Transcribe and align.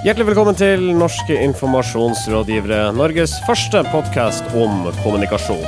Hjertelig 0.00 0.30
velkommen 0.30 0.56
til 0.56 0.80
Norske 0.96 1.34
informasjonsrådgivere, 1.44 2.86
Norges 2.96 3.34
første 3.44 3.82
podkast 3.92 4.46
om 4.56 4.86
kommunikasjon. 5.02 5.60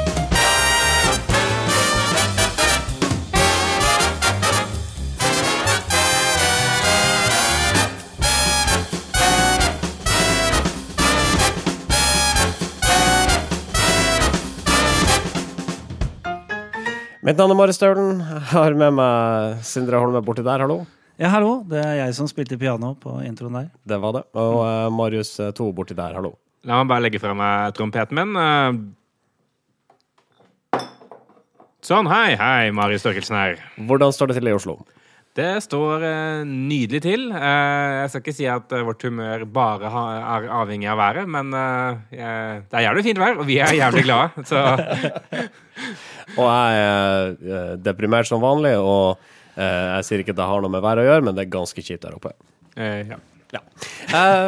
Mitt 17.21 17.37
navn 17.37 17.53
er 17.53 17.61
Mari 17.61 17.77
Staulen. 17.77 18.25
Jeg 18.25 18.49
har 18.57 18.81
med 18.81 18.97
meg 18.97 19.61
Sindre 19.61 20.01
Holme 20.01 20.25
borti 20.25 20.41
der, 20.41 20.65
hallo. 20.65 20.81
Ja, 21.23 21.29
hallo. 21.31 21.61
Det 21.71 21.79
er 21.79 22.01
jeg 22.01 22.15
som 22.17 22.27
spilte 22.27 22.57
piano 22.59 22.97
på 22.99 23.13
introen 23.23 23.55
der. 23.55 23.69
Det 23.87 23.95
var 24.03 24.17
det. 24.17 24.23
Og 24.35 24.57
uh, 24.59 24.91
Marius 24.91 25.37
To 25.55 25.69
borti 25.71 25.95
der, 25.95 26.17
hallo. 26.19 26.33
La 26.67 26.81
meg 26.81 26.89
bare 26.91 27.05
legge 27.05 27.21
fra 27.23 27.31
meg 27.39 27.77
trompeten 27.77 28.19
min. 28.19 28.33
Uh... 28.35 28.73
Sånn, 31.87 32.11
hei, 32.11 32.35
hei, 32.39 32.73
Marius 32.75 33.05
Størkelsen 33.05 33.39
her. 33.39 33.63
Hvordan 33.87 34.11
står 34.15 34.33
det 34.33 34.37
til 34.41 34.51
i 34.51 34.55
Oslo? 34.57 34.75
Det 35.39 35.63
står 35.65 36.03
nydelig 36.45 37.01
til. 37.07 37.31
Eh, 37.33 37.91
jeg 38.03 38.11
skal 38.11 38.21
ikke 38.21 38.35
si 38.37 38.47
at 38.53 38.75
vårt 38.85 39.05
humør 39.07 39.47
bare 39.49 39.89
ha, 39.95 40.03
er 40.21 40.49
avhengig 40.59 40.91
av 40.93 40.99
været, 41.01 41.31
men 41.31 41.55
eh, 41.57 42.19
jeg, 42.19 42.65
det 42.69 42.77
er 42.77 42.85
jævlig 42.85 43.05
fint 43.07 43.21
vær, 43.23 43.39
og 43.41 43.49
vi 43.49 43.57
er 43.65 43.73
jævlig 43.79 44.03
glade. 44.05 44.45
Så 44.51 44.61
Og 46.41 46.47
jeg 46.51 46.83
er 46.83 47.81
deprimert 47.81 48.29
som 48.29 48.45
vanlig, 48.45 48.75
og 48.77 49.23
jeg 49.57 50.07
sier 50.09 50.23
ikke 50.23 50.33
at 50.35 50.41
det 50.41 50.49
har 50.49 50.65
noe 50.65 50.73
med 50.73 50.83
været 50.85 51.05
å 51.05 51.09
gjøre, 51.11 51.27
men 51.29 51.37
det 51.37 51.47
er 51.47 51.53
ganske 51.53 51.85
kjipt 51.85 52.07
der 52.07 52.17
oppe. 52.17 52.33
eh, 52.77 53.03
ja. 53.13 53.21
Ja. 53.53 53.61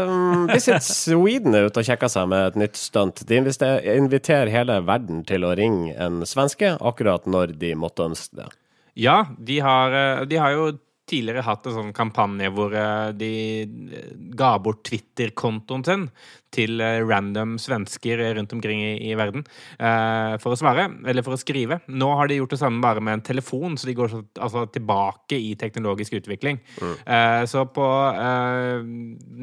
Um, 0.09 0.47
Visit 0.49 0.81
Sweden 0.81 1.53
er 1.53 1.67
ute 1.69 1.83
og 1.83 1.85
kjekker 1.85 2.09
seg 2.09 2.29
med 2.33 2.47
et 2.47 2.55
nytt 2.57 2.79
stunt. 2.81 3.21
De 3.29 3.37
inviterer 3.37 4.49
hele 4.49 4.79
verden 4.87 5.21
til 5.29 5.45
å 5.45 5.51
ringe 5.59 5.93
en 6.01 6.23
svenske 6.25 6.71
akkurat 6.81 7.29
når 7.29 7.53
de 7.61 7.75
måtte 7.77 8.07
ønske 8.09 8.41
det. 8.41 8.49
Ja, 8.97 9.27
de 9.37 9.59
har, 9.61 9.93
eh, 9.93 10.25
de 10.31 10.41
har 10.41 10.57
jo 10.57 10.71
tidligere 11.11 11.45
hatt 11.45 11.67
en 11.69 11.77
sånn 11.79 11.93
kampanje 11.97 12.51
hvor 12.55 12.75
eh, 12.79 13.11
de 13.17 13.33
eh, 13.65 14.09
ga 14.37 14.55
bort 14.63 14.85
Twitter-kontoen 14.89 15.85
sin 15.87 16.09
til 16.55 16.81
eh, 16.83 17.03
random 17.05 17.57
svensker 17.61 18.21
rundt 18.39 18.55
omkring 18.55 18.83
i, 18.83 18.93
i 19.11 19.15
verden 19.19 19.45
eh, 19.79 20.35
for 20.43 20.55
å 20.55 20.59
svare, 20.59 20.87
eller 21.09 21.27
for 21.27 21.37
å 21.37 21.41
skrive. 21.41 21.81
Nå 21.91 22.11
har 22.19 22.31
de 22.31 22.39
gjort 22.39 22.55
det 22.55 22.61
samme 22.63 22.83
bare 22.85 23.03
med 23.05 23.19
en 23.19 23.25
telefon, 23.27 23.79
så 23.79 23.89
de 23.89 23.97
går 23.99 24.13
så, 24.13 24.23
altså, 24.39 24.65
tilbake 24.75 25.39
i 25.39 25.55
teknologisk 25.61 26.17
utvikling. 26.21 26.61
Eh, 26.81 27.43
så 27.51 27.67
på 27.75 27.89
eh, 28.15 28.85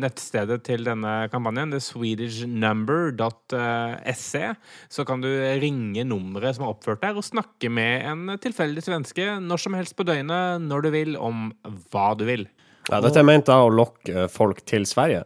nettstedet 0.05 0.61
til 0.67 0.87
denne 0.87 1.15
kampanjen, 1.33 1.75
theswedishnumber.se, 1.75 1.91
Swedish 1.91 2.45
number.se, 2.47 4.43
så 4.91 5.05
kan 5.07 5.23
du 5.23 5.29
ringe 5.61 6.05
nummeret 6.07 6.55
som 6.57 6.65
er 6.65 6.73
oppført 6.73 7.03
der, 7.03 7.17
og 7.17 7.25
snakke 7.27 7.69
med 7.73 8.05
en 8.07 8.37
tilfeldig 8.41 8.83
svenske 8.85 9.27
når 9.43 9.65
som 9.65 9.75
helst 9.77 9.97
på 9.97 10.05
døgnet, 10.07 10.63
når 10.63 10.87
du 10.87 10.89
vil, 10.95 11.17
om 11.19 11.50
hva 11.91 12.09
du 12.17 12.25
vil. 12.27 12.47
Ja, 12.89 12.99
dette 13.03 13.21
er 13.21 13.27
ment 13.27 13.45
da 13.49 13.59
å 13.66 13.69
lokke 13.73 14.23
eh, 14.25 14.31
folk 14.31 14.63
til 14.66 14.88
Sverige. 14.89 15.23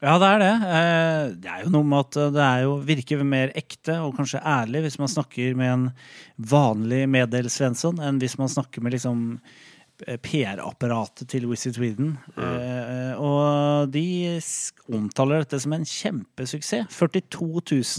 Ja, 0.00 0.14
det 0.20 0.28
er 0.32 0.38
det. 0.40 0.52
Eh, 0.64 1.24
Det 1.44 1.50
er 1.52 1.64
jo 1.66 1.72
noe 1.74 1.84
med 1.84 1.98
at 2.06 2.16
det 2.32 2.44
er 2.44 2.62
jo 2.64 2.76
virker 2.88 3.24
mer 3.24 3.50
ekte 3.56 3.98
og 4.00 4.14
kanskje 4.16 4.40
ærlig 4.48 4.80
hvis 4.86 4.98
man 5.00 5.10
snakker 5.12 5.56
med 5.58 5.72
en 5.74 5.82
vanlig 6.38 7.02
medelsvensson, 7.12 8.00
enn 8.00 8.20
hvis 8.22 8.38
man 8.40 8.48
snakker 8.48 8.80
med 8.84 8.94
liksom 8.96 9.26
eh, 10.06 10.16
PR-apparatet 10.24 11.28
til 11.28 11.44
Visit 11.50 11.76
Sweden. 11.76 12.14
Eh, 12.36 13.12
Og 13.20 13.90
de 13.92 14.06
omtaler 14.88 15.44
dette 15.44 15.60
som 15.60 15.72
en 15.76 15.84
kjempesuksess. 15.84 16.88
42 16.96 17.50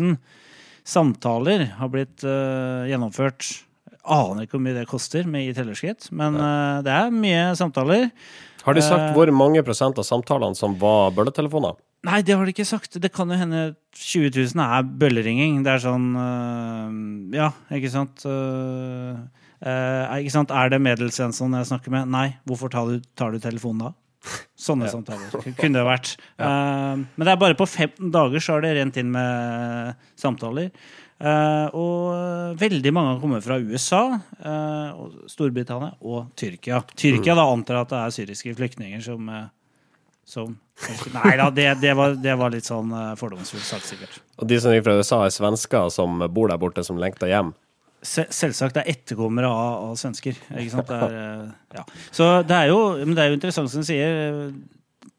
000 0.02 0.18
samtaler 0.84 1.68
har 1.78 1.90
blitt 1.94 2.24
eh, 2.26 2.88
gjennomført. 2.90 3.46
Aner 4.06 4.46
ikke 4.48 4.58
hvor 4.58 4.64
mye 4.66 4.78
det 4.80 4.88
koster 4.90 5.28
med 5.30 5.50
i 5.50 5.54
tellerskritt, 5.54 6.08
men 6.16 6.36
uh, 6.40 6.80
det 6.86 6.94
er 6.96 7.12
mye 7.14 7.52
samtaler. 7.60 8.08
Har 8.66 8.78
de 8.78 8.82
sagt 8.86 9.08
Eh. 9.10 9.14
hvor 9.16 9.30
mange 9.34 9.62
prosent 9.66 9.98
av 9.98 10.06
samtalene 10.06 10.56
som 10.58 10.76
var 10.82 11.12
bølletelefoner? 11.18 11.78
Nei, 12.06 12.22
det 12.26 12.34
har 12.34 12.46
de 12.46 12.54
ikke 12.54 12.66
sagt. 12.66 12.98
Det 13.02 13.12
kan 13.14 13.30
jo 13.30 13.38
hende 13.38 13.76
20 13.94 14.32
000 14.56 14.62
er 14.66 14.84
bølleringing. 15.02 15.60
Det 15.66 15.76
er 15.76 15.82
sånn 15.84 16.08
øh, 16.18 17.36
Ja, 17.38 17.52
ikke 17.78 17.92
sant? 17.94 18.26
Ikke 19.62 20.34
sant? 20.34 20.50
Er 20.54 20.72
det 20.74 20.80
Medelsvensson 20.82 21.54
jeg 21.60 21.70
snakker 21.70 21.94
med? 21.94 22.10
Nei. 22.10 22.28
Hvorfor 22.50 22.72
tar 22.74 22.90
du, 22.90 23.04
tar 23.18 23.34
du 23.34 23.38
telefonen 23.44 23.84
da? 23.86 23.92
Sånne 24.58 24.90
samtaler 24.90 25.30
kunne 25.58 25.80
det 25.80 25.86
vært. 25.88 26.16
Eh, 26.42 26.98
men 26.98 27.22
det 27.26 27.32
er 27.36 27.38
bare 27.42 27.58
på 27.58 27.66
15 27.70 28.10
dager 28.14 28.42
så 28.42 28.56
har 28.56 28.64
det 28.66 28.72
rent 28.80 28.98
inn 28.98 29.12
med 29.14 29.94
samtaler. 30.18 30.72
Eh, 31.22 31.76
og 31.78 32.58
veldig 32.58 32.92
mange 32.96 33.14
har 33.14 33.22
kommet 33.22 33.46
fra 33.46 33.60
USA, 33.62 34.02
eh, 34.42 34.98
og 34.98 35.30
Storbritannia 35.30 35.94
og 36.02 36.32
Tyrkia. 36.40 36.82
Tyrkia 36.98 37.36
da 37.38 37.46
antar 37.46 37.84
at 37.84 37.92
det 37.92 38.00
er 38.00 38.16
syriske 38.16 38.56
flyktninger 38.58 39.04
som 39.06 39.30
eh, 39.30 39.50
som 40.32 40.54
Nei 41.14 41.36
da, 41.38 41.50
det, 41.54 41.66
det, 41.82 41.92
var, 41.94 42.16
det 42.18 42.34
var 42.40 42.54
litt 42.54 42.66
sånn 42.66 42.90
fordomsfullt 43.20 43.66
sagt, 43.68 43.86
sikkert. 43.86 44.16
Og 44.42 44.48
de 44.50 44.58
som 44.64 44.74
gikk 44.74 44.88
fra 44.88 44.96
USA, 44.98 45.20
er 45.28 45.34
svensker 45.36 45.92
som 45.94 46.24
bor 46.34 46.50
der 46.50 46.58
borte, 46.62 46.82
som 46.88 46.98
lengter 46.98 47.30
hjem. 47.30 47.52
Se, 48.02 48.24
selvsagt 48.34 48.80
det 48.80 48.82
er 48.82 48.96
etterkommere 48.96 49.50
av, 49.52 49.92
av 49.92 50.00
svensker. 50.00 50.40
Det 50.50 50.96
er, 50.96 51.52
ja. 51.76 51.84
Så 52.10 52.32
det 52.50 52.58
er, 52.58 52.72
jo, 52.72 52.80
men 53.04 53.14
det 53.14 53.26
er 53.26 53.30
jo 53.30 53.38
interessant 53.38 53.70
som 53.70 53.84
du 53.84 53.90
sier. 53.92 54.50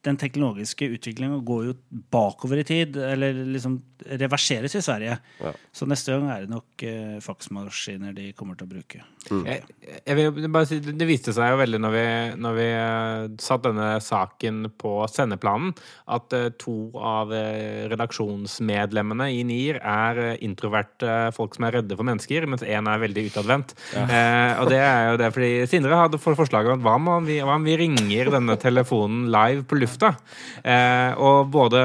Den 0.02 0.18
teknologiske 0.18 0.88
utviklinga 0.96 1.38
går 1.46 1.68
jo 1.68 1.76
bakover 2.10 2.64
i 2.64 2.66
tid, 2.66 2.98
eller 3.12 3.38
liksom 3.52 3.78
reverseres 4.20 4.74
i 4.78 4.82
Sverige. 4.84 5.18
Ja. 5.42 5.52
Så 5.74 5.88
neste 5.88 6.14
gang 6.14 6.30
er 6.32 6.44
det 6.44 6.52
nok 6.52 6.84
eh, 6.86 7.18
faksmaskiner 7.24 8.14
de 8.16 8.30
kommer 8.36 8.58
til 8.58 8.68
å 8.68 8.72
bruke. 8.72 9.02
Jeg, 9.30 9.62
jeg 10.02 10.18
vil 10.18 10.48
bare 10.52 10.66
si, 10.68 10.80
det 10.82 11.06
viste 11.06 11.34
seg 11.34 11.52
jo 11.52 11.60
veldig 11.60 11.78
når 11.82 11.94
vi, 11.94 12.06
når 12.42 12.56
vi 12.58 12.68
eh, 12.74 13.26
satt 13.42 13.66
denne 13.66 13.88
saken 14.02 14.64
på 14.80 14.94
sendeplanen, 15.10 15.74
at 16.12 16.34
eh, 16.36 16.48
to 16.60 16.90
av 16.98 17.32
eh, 17.36 17.86
redaksjonsmedlemmene 17.92 19.28
i 19.36 19.42
NIR 19.46 19.78
er 19.78 20.22
eh, 20.24 20.34
introverte 20.46 21.30
folk 21.36 21.56
som 21.56 21.68
er 21.68 21.78
redde 21.78 21.98
for 21.98 22.08
mennesker, 22.08 22.48
mens 22.50 22.66
én 22.66 22.90
er 22.90 23.02
veldig 23.02 23.26
utadvendt. 23.30 23.76
Eh, 23.94 24.60
og 24.60 24.72
det 24.72 24.80
er 24.82 25.12
jo 25.12 25.20
det 25.20 25.30
fordi 25.34 25.52
Sindre 25.70 25.98
hadde 25.98 26.20
for 26.20 26.36
forslag 26.38 26.68
om 26.68 26.80
at 26.80 26.84
hva 26.84 26.96
om 26.98 27.28
vi, 27.28 27.38
hva 27.44 27.56
om 27.58 27.66
vi 27.66 27.78
ringer 27.80 28.32
denne 28.34 28.58
telefonen 28.60 29.28
live 29.32 29.64
på 29.68 29.78
lufta? 29.78 30.14
Eh, 30.62 31.12
og 31.22 31.50
både 31.52 31.80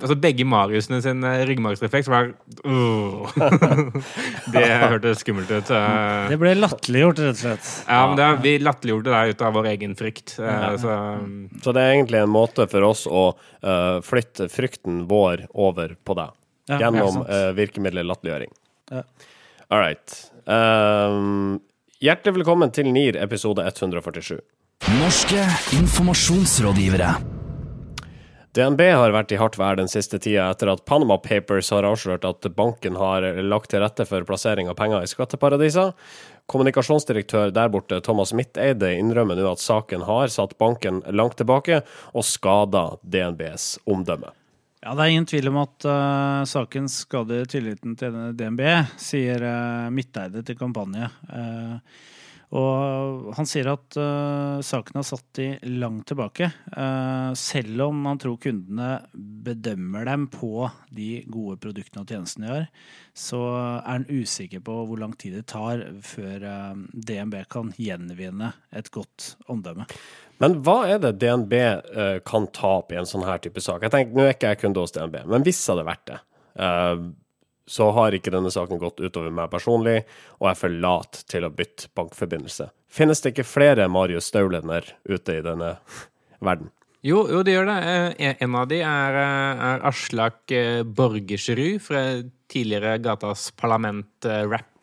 Altså 0.00 0.16
begge 0.18 0.44
Mariusene 0.48 0.99
sin 1.04 1.24
eh, 1.24 1.42
ryggmargsrefleks 1.48 2.08
var 2.10 2.30
uh, 2.64 3.30
Det 4.54 4.64
hørtes 4.82 5.20
skummelt 5.24 5.50
ut. 5.50 5.70
eh. 5.70 6.28
Det 6.32 6.38
ble 6.40 6.52
latterliggjort, 6.58 7.22
rett 7.24 7.36
og 7.36 7.40
slett. 7.42 7.70
Ja, 7.88 8.00
men 8.10 8.16
det, 8.18 8.26
er- 8.26 8.40
vi 8.44 8.52
latterliggjorde 8.62 9.14
det 9.14 9.34
ut 9.34 9.42
av 9.48 9.56
vår 9.58 9.68
egen 9.72 9.96
frykt. 9.98 10.36
eh, 10.40 10.76
Så 10.82 10.96
Så 11.64 11.72
det 11.76 11.82
er 11.86 11.94
egentlig 11.96 12.20
en 12.22 12.32
måte 12.34 12.66
for 12.70 12.86
oss 12.90 13.06
å 13.06 13.24
uh, 13.64 14.00
flytte 14.06 14.48
frykten 14.52 15.04
vår 15.10 15.46
over 15.54 15.96
på 16.04 16.16
deg. 16.18 16.36
Ja, 16.70 16.78
gjennom 16.84 17.22
uh, 17.26 17.50
virkemidlet 17.56 18.06
latterliggjøring. 18.06 18.52
Ja. 18.94 19.02
All 19.70 19.80
right. 19.82 20.16
Um, 20.46 21.60
hjertelig 22.02 22.40
velkommen 22.40 22.72
til 22.74 22.90
NIR 22.92 23.18
episode 23.22 23.62
147. 23.66 24.38
Norske 24.98 25.42
informasjonsrådgivere. 25.76 27.12
DNB 28.50 28.80
har 28.82 29.12
vært 29.14 29.30
i 29.30 29.36
hardt 29.38 29.54
vær 29.60 29.76
den 29.78 29.86
siste 29.90 30.18
tida 30.18 30.48
etter 30.50 30.72
at 30.72 30.82
Panama 30.88 31.20
Papers 31.22 31.68
har 31.70 31.86
avslørt 31.86 32.24
at 32.26 32.48
banken 32.56 32.96
har 32.98 33.22
lagt 33.46 33.70
til 33.70 33.78
rette 33.84 34.02
for 34.08 34.26
plassering 34.26 34.66
av 34.66 34.74
penger 34.80 35.06
i 35.06 35.10
skatteparadiser. 35.10 35.92
Kommunikasjonsdirektør 36.50 37.52
der 37.54 37.70
borte, 37.70 38.00
Thomas 38.02 38.34
Midteide, 38.34 38.90
innrømmer 38.98 39.38
nå 39.38 39.46
at 39.52 39.62
saken 39.62 40.02
har 40.08 40.34
satt 40.34 40.56
banken 40.58 40.98
langt 41.14 41.38
tilbake 41.38 41.84
og 42.10 42.26
skada 42.26 42.88
DNBs 43.06 43.76
omdømme. 43.86 44.34
Ja, 44.82 44.96
Det 44.96 45.04
er 45.04 45.12
ingen 45.12 45.30
tvil 45.30 45.52
om 45.52 45.60
at 45.62 45.86
uh, 45.86 46.42
saken 46.48 46.90
skader 46.90 47.46
tilliten 47.46 47.94
til 48.00 48.16
DNB, 48.34 48.64
sier 48.98 49.44
uh, 49.46 49.90
Midteide 49.94 50.42
til 50.42 50.56
kampanje. 50.58 51.06
Eh, 51.30 52.00
og 52.50 53.28
han 53.36 53.46
sier 53.46 53.68
at 53.70 53.98
uh, 54.00 54.58
saken 54.64 54.98
har 54.98 55.06
satt 55.06 55.26
de 55.38 55.48
langt 55.78 56.08
tilbake, 56.10 56.48
uh, 56.74 57.30
selv 57.38 57.84
om 57.86 58.00
han 58.08 58.18
tror 58.18 58.40
kundene 58.42 58.88
bedømmer 59.14 60.08
dem 60.08 60.26
på 60.32 60.66
de 60.90 61.22
gode 61.30 61.60
produktene 61.62 62.02
og 62.02 62.10
tjenestene 62.10 62.48
de 62.48 62.56
har. 62.56 62.66
Så 63.14 63.38
er 63.52 63.86
han 63.86 64.08
usikker 64.10 64.64
på 64.66 64.80
hvor 64.88 64.98
lang 64.98 65.14
tid 65.20 65.38
det 65.38 65.46
tar 65.52 65.84
før 66.02 66.42
uh, 66.42 66.74
DNB 66.90 67.38
kan 67.50 67.70
gjenvinne 67.78 68.50
et 68.74 68.90
godt 68.94 69.34
omdømme. 69.50 69.86
Men 70.40 70.56
hva 70.64 70.76
er 70.88 71.00
det 71.02 71.18
DNB 71.20 71.54
eh, 71.60 72.18
kan 72.24 72.46
tape 72.56 72.96
i 72.96 73.00
en 73.00 73.08
sånn 73.08 73.26
her 73.28 73.42
type 73.44 73.60
sak? 73.60 73.84
Jeg 73.84 73.92
tenker, 73.92 74.16
Nå 74.16 74.24
er 74.24 74.32
ikke 74.32 74.54
jeg 74.54 74.60
kunde 74.62 74.84
hos 74.84 74.94
DNB, 74.96 75.18
men 75.28 75.44
hvis 75.44 75.60
det 75.60 75.74
hadde 75.74 75.88
vært 75.90 76.06
det, 76.08 76.20
eh, 76.64 77.02
så 77.70 77.90
har 77.94 78.16
ikke 78.16 78.32
denne 78.34 78.50
saken 78.50 78.80
gått 78.82 78.98
utover 78.98 79.30
meg 79.34 79.50
personlig, 79.52 80.00
og 80.40 80.48
jeg 80.48 80.56
er 80.56 80.60
for 80.64 80.76
lat 80.82 81.22
til 81.30 81.46
å 81.46 81.52
bytte 81.54 81.90
bankforbindelse. 81.94 82.66
Finnes 82.90 83.22
det 83.22 83.30
ikke 83.34 83.46
flere 83.46 83.86
Marius 83.92 84.26
Staulener 84.32 84.88
ute 85.06 85.38
i 85.38 85.44
denne 85.46 85.76
verden? 86.42 86.72
Jo, 87.06 87.22
jo, 87.30 87.44
det 87.46 87.54
gjør 87.54 87.70
det. 87.70 87.78
Eh, 88.18 88.34
En 88.44 88.54
av 88.58 88.66
de 88.68 88.80
er, 88.82 89.14
eh, 89.16 89.62
er 89.70 89.86
Aslak 89.88 90.50
eh, 90.52 90.82
Borgersrud, 90.82 91.80
fra 91.80 92.02
tidligere 92.50 92.98
Gatas 93.00 93.50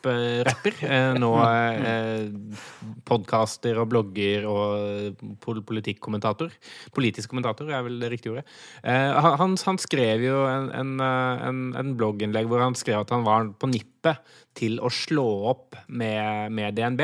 Parlament-rapper. 0.07 0.79
Nå 1.21 1.31
eh, 1.43 2.27
podkaster 3.07 3.79
og 3.81 3.89
blogger 3.91 4.47
og 4.49 5.21
pol 5.43 5.61
politikkommentator. 5.67 6.53
Politisk 6.95 7.31
kommentator 7.33 7.69
er 7.71 7.85
vel 7.85 7.99
det 8.01 8.11
riktige 8.15 8.35
ordet. 8.35 8.47
Eh, 8.83 9.19
Han, 9.37 9.57
han 9.57 9.81
skrev 9.81 10.25
jo 10.25 10.41
en, 10.49 10.71
en, 10.71 10.95
eh, 11.03 11.45
en, 11.49 11.61
en 11.77 11.95
blogginnlegg 11.99 12.49
hvor 12.49 12.63
han 12.63 12.77
skrev 12.77 13.03
at 13.03 13.13
han 13.15 13.25
var 13.27 13.51
på 13.59 13.69
nippet 13.71 14.21
til 14.57 14.79
å 14.81 14.91
slå 14.93 15.27
opp 15.51 15.77
med, 15.87 16.53
med 16.55 16.77
DNB. 16.77 17.03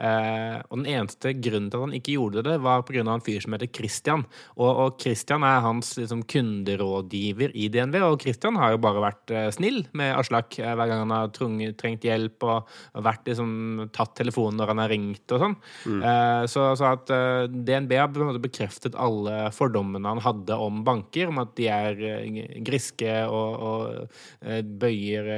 Eh, 0.00 0.56
og 0.68 0.80
den 0.80 0.88
eneste 0.94 1.34
grunnen 1.36 1.68
til 1.68 1.80
at 1.80 1.86
han 1.86 1.96
ikke 1.96 2.14
gjorde 2.16 2.44
det, 2.46 2.56
var 2.64 2.84
pga. 2.88 3.02
en 3.04 3.24
fyr 3.24 3.40
som 3.44 3.56
heter 3.56 3.70
Christian. 3.72 4.24
Og, 4.56 4.68
og 4.70 5.00
Christian 5.02 5.44
er 5.46 5.60
hans 5.64 5.92
liksom, 5.98 6.24
kunderådgiver 6.30 7.54
i 7.54 7.68
DNB, 7.72 8.00
og 8.06 8.20
Christian 8.22 8.58
har 8.60 8.74
jo 8.74 8.82
bare 8.84 9.04
vært 9.04 9.34
eh, 9.34 9.48
snill 9.54 9.82
med 9.96 10.14
Aslak 10.16 10.58
eh, 10.60 10.72
hver 10.72 10.90
gang 10.90 11.04
han 11.04 11.14
har 11.14 11.32
trung, 11.36 11.58
trengt 11.80 12.06
hjelp 12.06 12.46
og, 12.48 12.70
og 12.96 13.06
vært, 13.06 13.26
liksom, 13.28 13.90
tatt 13.96 14.14
telefonen 14.20 14.60
når 14.60 14.74
han 14.74 14.82
har 14.84 14.92
ringt 14.94 15.36
og 15.36 15.44
sånn. 15.44 15.56
Eh, 16.00 16.44
så, 16.50 16.70
så 16.78 16.90
at 16.94 17.12
eh, 17.14 17.44
DNB 17.50 17.96
har 17.98 18.10
på 18.12 18.22
en 18.22 18.32
måte 18.32 18.44
bekreftet 18.44 18.98
alle 18.98 19.50
fordommene 19.56 20.14
han 20.16 20.24
hadde 20.24 20.56
om 20.60 20.82
banker, 20.86 21.30
om 21.30 21.42
at 21.42 21.54
de 21.60 21.68
er 21.72 22.04
eh, 22.08 22.40
griske 22.64 23.20
og, 23.28 23.60
og 23.60 24.60
bøyer 24.80 25.28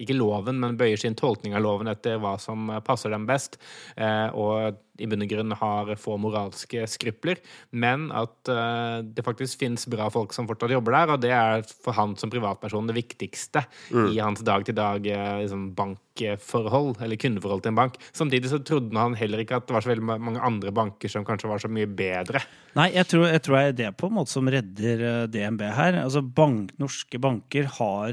ikke 0.00 0.16
loven, 0.16 0.58
men 0.62 0.73
bøyer 0.78 1.00
sin 1.00 1.16
tolkning 1.18 1.56
av 1.56 1.62
loven 1.64 1.90
etter 1.90 2.20
hva 2.22 2.34
som 2.42 2.70
eh, 2.70 2.82
passer 2.84 3.10
dem 3.14 3.26
best, 3.28 3.58
eh, 3.96 4.28
og 4.34 4.80
i 5.02 5.08
bunn 5.10 5.24
og 5.24 5.30
grunn 5.30 5.50
har 5.58 5.88
få 5.98 6.14
moralske 6.22 6.84
skrupler, 6.86 7.40
men 7.74 8.12
at 8.14 8.48
eh, 8.52 8.98
det 9.02 9.24
faktisk 9.26 9.58
finnes 9.64 9.88
bra 9.90 10.06
folk 10.14 10.30
som 10.36 10.46
fortsatt 10.46 10.70
jobber 10.76 10.92
der, 10.94 11.08
og 11.14 11.18
det 11.24 11.32
er 11.34 11.64
for 11.66 11.92
han 11.98 12.14
som 12.20 12.30
privatperson 12.30 12.88
det 12.90 12.98
viktigste 13.00 13.60
i 13.90 14.20
hans 14.22 14.40
dag-til-dag-bankforhold, 14.46 16.90
liksom 16.94 17.04
eller 17.04 17.22
kundeforhold 17.24 17.62
til 17.64 17.72
en 17.72 17.80
bank. 17.80 17.94
Samtidig 18.14 18.48
så 18.52 18.58
trodde 18.62 19.00
han 19.00 19.18
heller 19.18 19.38
ikke 19.42 19.58
at 19.58 19.66
det 19.66 19.74
var 19.74 19.84
så 19.84 19.92
veldig 19.94 20.06
mange 20.12 20.46
andre 20.46 20.70
banker 20.74 21.08
som 21.10 21.26
kanskje 21.26 21.50
var 21.50 21.58
så 21.64 21.70
mye 21.72 21.88
bedre. 21.90 22.38
Nei, 22.78 22.88
jeg 22.94 23.06
tror, 23.10 23.24
jeg 23.32 23.42
tror 23.46 23.56
det 23.74 23.86
er 23.88 23.98
på 23.98 24.06
en 24.10 24.16
måte 24.20 24.34
som 24.34 24.50
redder 24.50 24.96
DNB 25.32 25.62
her. 25.74 25.92
Altså, 26.04 26.20
bank, 26.22 26.64
norske 26.78 27.18
banker 27.22 27.64
har 27.80 28.08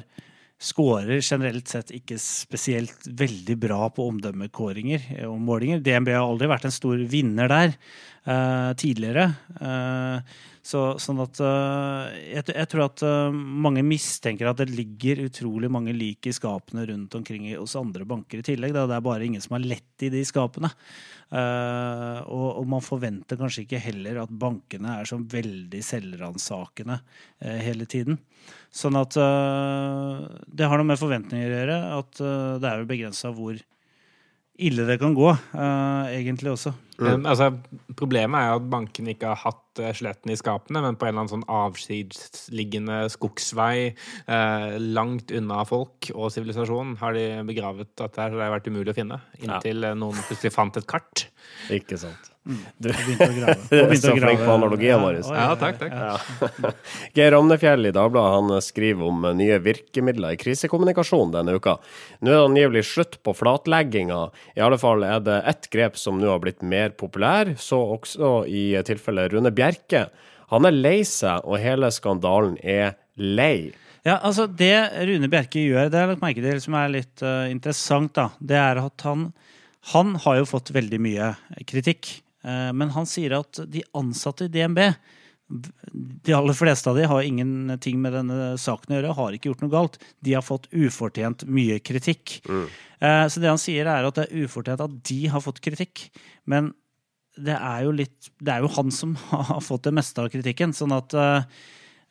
scorer 0.62 1.24
generelt 1.26 1.72
sett 1.72 1.92
ikke 1.96 2.20
spesielt 2.22 3.08
veldig 3.08 3.58
bra 3.64 3.88
på 3.94 4.06
omdømmekåringer 4.12 5.08
eh, 5.18 5.28
og 5.28 5.40
målinger. 5.42 5.82
DNB 5.82 6.14
har 6.14 6.26
aldri 6.26 6.50
vært 6.52 6.70
en 6.70 6.76
stor 6.76 7.02
vinner 7.10 7.50
der 7.52 7.76
tidligere. 8.22 9.24
Eh, 9.58 10.34
så, 10.62 10.82
sånn 11.02 11.18
at 11.24 11.40
eh, 11.42 12.18
jeg, 12.36 12.46
jeg 12.54 12.70
tror 12.70 12.84
at 12.86 13.02
eh, 13.06 13.34
mange 13.34 13.82
mistenker 13.86 14.52
at 14.52 14.60
det 14.62 14.68
ligger 14.70 15.24
utrolig 15.24 15.72
mange 15.74 15.94
lik 15.96 16.30
i 16.30 16.34
skapene 16.38 16.84
rundt 16.86 17.18
omkring 17.18 17.48
hos 17.56 17.74
andre 17.80 18.06
banker 18.06 18.44
i 18.44 18.46
tillegg. 18.46 18.76
Det 18.76 18.84
er 18.86 19.02
bare 19.02 19.26
ingen 19.26 19.42
som 19.42 19.58
har 19.58 19.66
lett 19.66 20.06
i 20.06 20.12
de 20.14 20.22
skapene. 20.28 20.70
Eh, 21.34 22.20
og, 22.28 22.48
og 22.62 22.70
man 22.70 22.86
forventer 22.86 23.42
kanskje 23.42 23.66
ikke 23.66 23.82
heller 23.82 24.22
at 24.22 24.38
bankene 24.44 25.00
er 25.00 25.10
så 25.10 25.18
veldig 25.18 25.82
selvransakende 25.88 27.00
eh, 27.42 27.58
hele 27.66 27.90
tiden. 27.90 28.22
Sånn 28.70 29.02
at 29.02 29.18
eh, 29.18 30.24
det 30.46 30.70
har 30.70 30.78
noe 30.78 30.92
med 30.94 31.02
forventninger 31.02 31.50
å 31.50 31.58
gjøre. 31.58 31.82
At 31.98 32.22
eh, 32.22 32.56
det 32.62 32.70
er 32.70 32.84
jo 32.84 32.92
begrensa 32.94 33.34
hvor 33.34 33.58
ille 34.62 34.86
det 34.88 34.98
kan 35.02 35.14
gå, 35.18 35.30
eh, 35.32 36.16
egentlig 36.20 36.54
også. 36.54 36.74
Mm. 37.02 37.26
altså, 37.26 37.48
problemet 37.98 38.38
er 38.38 38.52
jo 38.52 38.58
at 38.60 38.66
bankene 38.70 39.16
ikke 39.16 39.32
har 39.32 39.40
hatt 39.42 39.82
eh, 39.82 39.94
skjelettene 39.98 40.36
i 40.36 40.40
skapene, 40.40 40.84
men 40.86 40.98
på 41.00 41.08
en 41.08 41.14
eller 41.14 41.24
annen 41.24 41.34
sånn 41.34 41.48
avsidesliggende 41.50 43.00
skogsvei 43.10 43.76
eh, 43.90 44.76
langt 44.78 45.34
unna 45.34 45.64
folk 45.66 46.12
og 46.14 46.30
sivilisasjon 46.34 46.98
har 47.02 47.18
de 47.18 47.26
begravet 47.50 47.90
dette 47.96 48.22
her, 48.22 48.30
så 48.30 48.38
det 48.38 48.46
har 48.46 48.56
vært 48.60 48.70
umulig 48.70 48.94
å 48.94 49.00
finne. 49.02 49.22
Inntil 49.42 49.90
ja. 49.90 49.96
noen 49.98 50.22
plutselig 50.28 50.54
fant 50.54 50.78
et 50.78 50.90
kart. 50.90 51.26
Ikke 51.74 51.98
sant. 52.02 52.31
Du, 52.42 52.88
begynte 52.90 53.28
å 53.28 53.34
grave. 53.36 53.56
Du 53.70 53.76
er 53.78 53.90
begynte 53.92 54.08
så 54.08 54.14
å 54.16 54.22
flink 54.24 54.40
på 54.42 54.54
analogien 54.56 55.02
vår. 55.04 55.20
Ja, 55.30 55.50
takk, 55.62 55.78
takk. 55.78 55.94
Ja. 55.94 56.72
Geir 57.18 57.36
Ramnefjell 57.36 57.86
i 57.86 57.94
Dagbladet 57.94 58.32
han 58.34 58.64
skriver 58.66 59.12
om 59.12 59.28
nye 59.38 59.60
virkemidler 59.62 60.34
i 60.34 60.40
krisekommunikasjon 60.42 61.36
denne 61.36 61.54
uka. 61.54 61.76
Nå 62.22 62.32
er 62.32 62.40
det 62.40 62.48
angivelig 62.48 62.84
slutt 62.90 63.20
på 63.22 63.36
flatlegginga. 63.38 64.24
I 64.58 64.64
alle 64.66 64.80
fall 64.82 65.06
er 65.06 65.22
det 65.26 65.38
ett 65.54 65.70
grep 65.74 66.00
som 66.02 66.18
nå 66.18 66.32
har 66.32 66.42
blitt 66.42 66.66
mer 66.66 66.96
populær, 66.98 67.54
så 67.62 67.84
også 67.98 68.42
i 68.50 68.72
tilfellet 68.90 69.36
Rune 69.36 69.54
Bjerke. 69.54 70.08
Han 70.52 70.66
er 70.68 70.76
lei 70.76 70.98
seg, 71.08 71.46
og 71.46 71.62
hele 71.62 71.92
skandalen 71.94 72.58
er 72.66 72.98
lei. 73.22 73.72
Ja, 74.02 74.18
altså 74.18 74.48
Det 74.50 74.74
Rune 75.06 75.30
Bjerke 75.30 75.62
gjør, 75.62 75.94
det 75.94 76.00
har 76.00 76.08
jeg 76.08 76.16
lagt 76.16 76.26
merke 76.26 76.42
til 76.42 76.60
som 76.64 76.76
er 76.80 76.90
litt 76.90 77.22
uh, 77.22 77.46
interessant, 77.54 78.16
da, 78.18 78.32
det 78.42 78.58
er 78.58 78.82
at 78.82 79.06
han, 79.06 79.30
han 79.94 80.18
har 80.26 80.42
jo 80.42 80.50
fått 80.50 80.74
veldig 80.74 81.00
mye 81.06 81.32
kritikk. 81.70 82.16
Eh, 82.44 82.70
men 82.76 82.94
han 82.96 83.10
sier 83.10 83.38
at 83.40 83.64
de 83.72 83.84
ansatte 83.98 84.48
i 84.48 84.54
DNB 84.54 84.80
de 85.52 86.32
aller 86.32 86.56
fleste 86.56 86.88
av 86.88 86.96
de 86.96 87.04
har 87.12 87.26
ingenting 87.28 87.98
med 88.00 88.14
denne 88.16 88.54
saken 88.62 88.94
å 88.94 88.96
gjøre, 88.96 89.16
har 89.18 89.36
ikke 89.36 89.50
gjort 89.50 89.64
noe 89.66 89.74
galt. 89.74 89.98
De 90.24 90.38
har 90.38 90.46
fått 90.48 90.70
ufortjent 90.72 91.44
mye 91.44 91.82
kritikk. 91.84 92.38
Mm. 92.48 92.70
Så 93.28 93.42
det 93.44 93.50
han 93.52 93.60
sier, 93.60 93.90
er 93.90 94.08
at 94.08 94.16
det 94.16 94.30
er 94.30 94.46
ufortjent 94.46 94.80
at 94.86 94.94
de 95.10 95.18
har 95.34 95.44
fått 95.44 95.60
kritikk. 95.66 96.06
Men 96.48 96.72
det 97.40 97.56
er 97.56 97.86
jo 97.86 97.94
litt 97.96 98.32
Det 98.40 98.52
er 98.54 98.66
jo 98.66 98.74
han 98.76 98.92
som 98.94 99.16
har 99.30 99.62
fått 99.64 99.88
det 99.88 99.96
meste 99.96 100.24
av 100.24 100.32
kritikken. 100.34 100.76
Sånn 100.76 100.96
at 100.96 101.16
eh, 101.16 101.48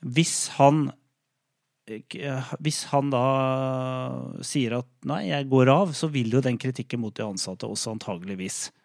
hvis 0.00 0.50
han 0.56 0.88
eh, 1.90 2.52
hvis 2.62 2.84
han 2.92 3.12
da 3.12 3.24
sier 4.46 4.78
at 4.80 4.90
nei, 5.08 5.26
jeg 5.30 5.50
går 5.50 5.72
av, 5.72 5.94
så 5.96 6.10
vil 6.12 6.32
jo 6.32 6.44
den 6.44 6.60
kritikken 6.60 7.02
mot 7.02 7.16
de 7.16 7.26
ansatte 7.26 7.68
også 7.68 7.96
antageligvis 7.96 8.68
eh, 8.70 8.79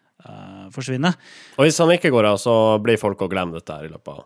forsvinne. 0.74 1.12
Og 1.56 1.66
hvis 1.66 1.78
han 1.82 1.92
ikke 1.94 2.10
går 2.14 2.30
av, 2.32 2.40
så 2.42 2.54
blir 2.82 3.00
folk 3.00 3.20
å 3.22 3.30
glemme 3.30 3.58
dette 3.58 3.76
her 3.76 3.88
i 3.88 3.92
løpet 3.92 4.14
av 4.14 4.24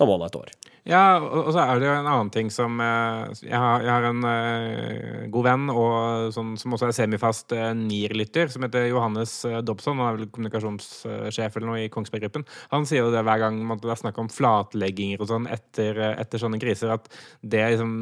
noen 0.00 0.24
ha 0.24 0.30
et 0.30 0.38
år. 0.38 0.54
Ja, 0.84 1.16
og 1.16 1.46
så 1.54 1.62
er 1.62 1.78
det 1.80 1.86
jo 1.86 1.92
en 1.94 2.08
annen 2.10 2.28
ting 2.28 2.50
som 2.52 2.76
eh, 2.84 3.30
Jeg 3.46 3.56
har, 3.56 3.80
jeg 3.80 3.88
har 3.88 4.04
en 4.04 4.18
uh, 4.20 5.22
god 5.32 5.46
venn 5.46 5.70
og 5.72 6.32
som, 6.34 6.50
som 6.60 6.74
også 6.76 6.90
er 6.90 6.96
semifast 6.98 7.54
uh, 7.56 7.70
NIR-lytter, 7.78 8.50
som 8.52 8.66
heter 8.66 8.90
Johannes 8.90 9.32
uh, 9.48 9.62
Dobson. 9.64 9.96
Han 9.96 10.10
er 10.10 10.18
vel 10.18 10.28
kommunikasjonssjef 10.34 11.56
eller 11.56 11.70
noe 11.70 11.86
i 11.86 11.88
Kongsberg 11.92 12.26
Gruppen. 12.26 12.44
Han 12.74 12.84
sier 12.84 13.00
jo 13.00 13.12
det 13.14 13.22
hver 13.24 13.40
gang 13.46 13.62
man- 13.64 13.80
det 13.80 13.94
er 13.94 14.02
snakk 14.02 14.20
om 14.20 14.28
flatlegginger 14.28 15.24
og 15.24 15.30
sånn 15.30 15.48
etter, 15.52 16.02
etter 16.10 16.42
sånne 16.42 16.60
kriser, 16.60 16.92
at 16.92 17.08
det 17.40 17.62
liksom 17.74 17.94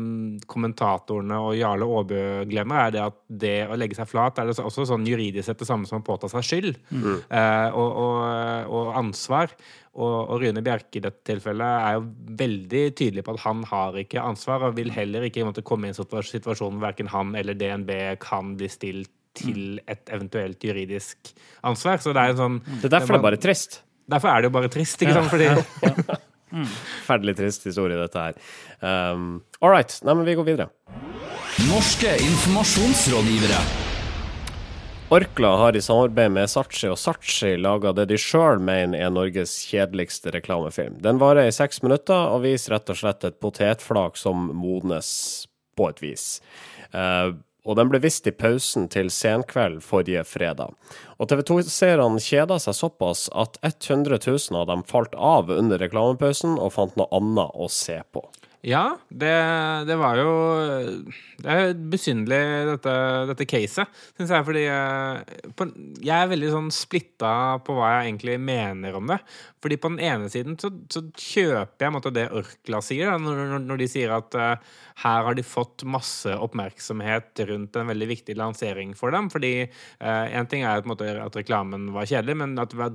kommentatorene 0.51 1.39
og 1.39 1.55
Jarle 1.59 1.87
Aabø 1.87 2.25
glemmer, 2.51 2.89
er 2.89 2.97
det 2.97 3.05
at 3.05 3.21
det 3.31 3.55
å 3.71 3.79
legge 3.79 3.99
seg 3.99 4.11
flat 4.11 4.43
er 4.43 4.51
det 4.51 4.59
også 4.59 4.89
sånn 4.91 5.07
juridisk 5.07 5.47
sett 5.47 5.63
det 5.63 5.71
samme 5.71 5.87
som 5.87 6.03
å 6.03 6.07
påta 6.07 6.31
seg 6.31 6.45
skyld 6.47 6.75
eh, 6.93 7.69
og, 7.71 8.03
og, 8.03 8.75
og 8.75 8.93
ansvar. 8.99 9.55
Og, 9.93 10.31
og 10.33 10.39
Rune 10.41 10.63
Bjerke 10.65 10.97
i 10.97 11.03
dette 11.05 11.21
tilfellet 11.29 11.69
er 11.85 11.97
jo 11.99 12.05
veldig 12.39 12.83
tydelig 12.97 13.25
på 13.27 13.35
at 13.35 13.43
han 13.45 13.59
har 13.69 13.99
ikke 14.01 14.23
ansvar, 14.25 14.65
og 14.71 14.77
vil 14.79 14.89
heller 14.95 15.27
ikke 15.29 15.45
måtte 15.45 15.65
komme 15.69 15.85
i 15.89 15.93
en 15.93 15.99
situa- 15.99 16.25
situasjon 16.25 16.79
hvor 16.79 16.87
verken 16.87 17.11
han 17.13 17.35
eller 17.37 17.59
DNB 17.61 17.93
kan 18.23 18.55
bli 18.57 18.71
stilt 18.73 19.13
til 19.37 19.81
et 19.89 20.09
eventuelt 20.13 20.65
juridisk 20.65 21.33
ansvar. 21.65 22.01
Så 22.05 22.13
det 22.17 22.25
er 22.25 22.33
en 22.35 22.41
sånn 22.41 22.59
Det 22.81 22.89
er 22.89 22.97
derfor 22.99 23.17
det 23.17 23.21
er 23.21 23.29
bare 23.31 23.41
trist. 23.41 23.83
Derfor 24.13 24.33
er 24.33 24.41
det 24.43 24.49
jo 24.51 24.57
bare 24.57 24.73
trist, 24.73 25.05
ikke 25.05 25.15
sant? 25.17 25.31
Fordi 25.33 26.19
Forferdelig 26.53 27.37
trist 27.39 27.65
historie, 27.65 27.97
dette 27.97 28.27
her. 28.27 28.37
Um, 28.85 29.41
All 29.63 29.73
right. 29.73 29.95
Nei, 30.05 30.17
men 30.19 30.29
vi 30.29 30.35
går 30.37 30.49
videre. 30.51 30.69
Norske 31.69 32.13
informasjonsrådgivere. 32.27 33.92
Orkla 35.13 35.57
har 35.57 35.77
i 35.77 35.81
samarbeid 35.83 36.31
med 36.33 36.49
Saatchi 36.49 36.89
og 36.89 36.97
Saatchi 36.97 37.51
laga 37.61 37.91
det 37.93 38.07
de 38.09 38.17
sjøl 38.17 38.63
mener 38.65 38.97
er 38.97 39.11
Norges 39.13 39.59
kjedeligste 39.69 40.33
reklamefilm. 40.33 40.95
Den 41.05 41.19
varer 41.21 41.51
i 41.51 41.53
seks 41.53 41.83
minutter 41.85 42.31
og 42.33 42.47
viser 42.47 42.73
rett 42.73 42.89
og 42.89 42.97
slett 42.97 43.27
et 43.29 43.37
potetflak 43.45 44.17
som 44.17 44.47
modnes 44.57 45.11
på 45.77 45.91
et 45.93 46.01
vis. 46.01 46.25
Uh, 46.97 47.37
og 47.69 47.77
den 47.77 47.93
ble 47.93 48.01
vist 48.01 48.25
i 48.25 48.33
pausen 48.33 48.89
til 48.95 49.13
Senkveld 49.13 49.83
forrige 49.85 50.25
fredag. 50.25 50.73
Og 51.21 51.29
TV 51.29 51.45
2-seerne 51.51 52.23
kjeda 52.31 52.57
seg 52.65 52.79
såpass 52.81 53.27
at 53.37 53.61
100 53.61 54.17
000 54.17 54.63
av 54.63 54.71
dem 54.73 54.87
falt 54.89 55.13
av 55.13 55.53
under 55.53 55.85
reklamepausen 55.85 56.57
og 56.57 56.73
fant 56.79 56.97
noe 56.97 57.13
annet 57.21 57.53
å 57.53 57.69
se 57.69 58.01
på. 58.17 58.25
Ja, 58.63 58.97
det, 59.11 59.31
det 59.89 59.95
var 59.99 60.19
jo 60.21 60.33
Det 61.43 61.47
er 61.51 61.73
besynderlig, 61.75 62.43
dette, 62.69 62.93
dette 63.33 63.47
caset, 63.51 63.91
syns 64.15 64.31
jeg. 64.31 64.47
Fordi 64.47 64.63
eh, 64.71 65.73
jeg 65.99 66.15
er 66.15 66.31
veldig 66.31 66.53
sånn 66.53 66.69
splitta 66.75 67.33
på 67.67 67.75
hva 67.75 67.97
jeg 67.97 68.13
egentlig 68.13 68.37
mener 68.39 68.99
om 69.01 69.11
det. 69.11 69.19
Fordi 69.63 69.79
på 69.81 69.93
den 69.93 70.03
ene 70.03 70.31
siden 70.33 70.57
så, 70.61 70.73
så 70.93 71.05
kjøper 71.09 71.87
jeg 71.87 71.91
en 71.91 71.97
måte, 71.97 72.15
det 72.15 72.29
Orkla 72.35 72.83
sier, 72.85 73.13
da, 73.13 73.19
når, 73.23 73.59
når, 73.63 73.83
de 73.83 73.89
sier 73.91 74.15
at 74.15 74.37
uh, 74.39 74.75
her 75.05 75.29
har 75.29 75.39
de 75.39 75.47
fått 75.47 75.87
masse 75.89 76.35
oppmerksomhet 76.35 77.45
rundt 77.49 77.79
en 77.79 77.91
veldig 77.93 78.11
viktig 78.11 78.37
lansering 78.39 78.97
for 78.99 79.15
dem. 79.15 79.31
Fordi 79.33 79.53
én 80.03 80.49
ting 80.51 80.65
er 80.67 80.83
en 80.83 80.91
måte, 80.91 81.09
at 81.23 81.37
reklamen 81.39 81.89
var 81.95 82.09
kjedelig, 82.09 82.37
men 82.43 82.59
at 82.61 82.75
ble, 82.75 82.91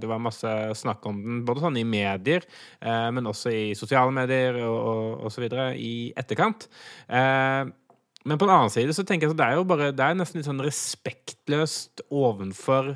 det 0.00 0.08
var 0.08 0.22
masse 0.22 0.52
snakk 0.78 1.04
om 1.10 1.18
den 1.22 1.42
både 1.48 1.64
sånn 1.64 1.78
i 1.80 1.86
medier, 1.86 2.46
uh, 2.84 3.10
men 3.14 3.28
også 3.30 3.52
i 3.52 3.64
sosiale 3.78 4.14
medier 4.14 4.62
og, 4.66 5.22
og, 5.22 5.28
så 5.32 5.42
videre 5.42 5.72
i 5.78 6.12
etterkant. 6.18 6.68
Eh, 7.08 7.64
men 8.28 8.38
på 8.38 8.46
den 8.46 8.54
annen 8.54 8.72
side 8.72 8.94
så 8.94 9.04
tenker 9.06 9.26
jeg 9.26 9.34
at 9.34 9.40
det 9.40 9.48
er 9.48 9.58
jo 9.58 9.66
bare 9.66 9.90
Det 9.94 10.04
er 10.04 10.18
nesten 10.18 10.38
litt 10.38 10.48
sånn 10.48 10.62
respektløst 10.62 12.04
ovenfor 12.12 12.94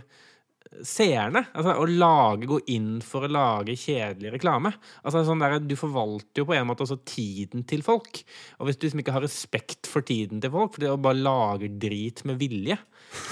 seerne. 0.84 1.44
Altså 1.56 1.76
å 1.80 1.86
lage, 1.88 2.48
gå 2.50 2.60
inn 2.72 2.98
for 3.04 3.26
å 3.26 3.30
lage 3.32 3.76
kjedelig 3.78 4.34
reklame. 4.36 4.74
Altså 5.02 5.24
sånn 5.26 5.42
der, 5.42 5.58
Du 5.60 5.76
forvalter 5.78 6.42
jo 6.42 6.48
på 6.48 6.56
en 6.56 6.66
måte 6.68 6.84
også 6.86 6.98
tiden 7.06 7.64
til 7.68 7.84
folk. 7.86 8.22
Og 8.58 8.68
hvis 8.68 8.78
du 8.78 8.86
liksom 8.86 9.04
ikke 9.04 9.16
har 9.16 9.24
respekt 9.24 9.88
for 9.90 10.06
tiden 10.06 10.42
til 10.42 10.52
folk, 10.52 10.74
for 10.74 10.84
det 10.84 10.92
å 10.92 11.00
bare 11.00 11.20
lage 11.20 11.72
drit 11.80 12.24
med 12.28 12.40
vilje, 12.42 12.78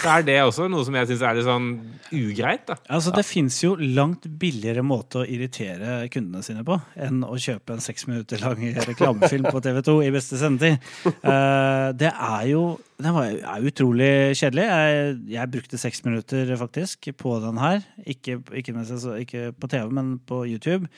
så 0.01 0.17
er 0.17 0.25
det 0.27 0.37
også 0.43 0.67
noe 0.71 0.85
som 0.87 0.97
jeg 0.97 1.09
syns 1.11 1.23
er 1.25 1.37
litt 1.37 1.47
sånn 1.49 1.69
ugreit. 2.15 2.65
da. 2.69 2.77
Altså, 2.89 3.13
Det 3.15 3.25
fins 3.27 3.59
jo 3.63 3.75
langt 3.77 4.27
billigere 4.41 4.85
måte 4.87 5.23
å 5.23 5.27
irritere 5.27 6.09
kundene 6.13 6.45
sine 6.47 6.65
på 6.67 6.79
enn 6.95 7.23
å 7.27 7.37
kjøpe 7.41 7.75
en 7.75 7.85
seks 7.85 8.07
minutter 8.09 8.43
lang 8.45 8.61
reklamefilm 8.89 9.51
på 9.51 9.63
TV2 9.65 9.99
i 10.07 10.13
beste 10.15 10.41
sendetid. 10.41 10.79
Uh, 11.25 11.91
det 11.97 12.13
er 12.13 12.51
jo 12.53 12.65
det 12.95 13.11
var, 13.11 13.27
er 13.27 13.65
utrolig 13.67 14.11
kjedelig. 14.39 14.65
Jeg, 14.71 15.15
jeg 15.35 15.51
brukte 15.51 15.81
seks 15.81 16.05
minutter 16.07 16.53
faktisk 16.61 17.09
på 17.19 17.34
den 17.43 17.59
her. 17.59 17.85
Ikke, 18.07 18.39
ikke, 18.55 18.85
så- 18.87 19.19
ikke 19.21 19.53
på 19.53 19.71
TV, 19.71 19.91
men 19.91 20.19
på 20.19 20.45
YouTube. 20.47 20.89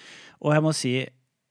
Og 0.41 0.53
jeg 0.55 0.63
må 0.63 0.73
si 0.75 0.97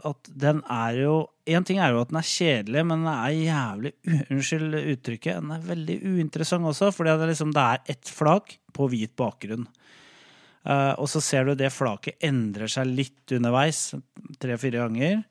at 0.05 0.29
den 0.29 0.61
er 0.69 0.97
jo 1.01 1.13
En 1.47 1.63
ting 1.63 1.77
er 1.77 1.91
jo 1.93 2.01
at 2.01 2.09
den 2.09 2.17
er 2.17 2.25
kjedelig, 2.25 2.81
men 2.89 3.03
den 3.05 3.11
er 3.11 3.29
jævlig 3.29 3.91
Unnskyld 4.33 4.73
uttrykket. 4.95 5.43
Den 5.43 5.51
er 5.53 5.59
veldig 5.61 5.97
uinteressant 6.01 6.65
også, 6.65 6.89
fordi 6.91 7.11
det 7.11 7.21
er, 7.21 7.29
liksom, 7.29 7.51
det 7.53 7.61
er 7.61 7.91
ett 7.93 8.09
flak 8.09 8.55
på 8.73 8.87
hvit 8.89 9.13
bakgrunn. 9.15 9.67
Uh, 10.65 10.97
og 10.97 11.05
så 11.05 11.21
ser 11.21 11.45
du 11.45 11.53
det 11.53 11.69
flaket 11.69 12.17
endrer 12.25 12.65
seg 12.65 12.89
litt 12.89 13.35
underveis, 13.37 13.91
tre-fire 14.41 14.87
ganger. 14.87 15.21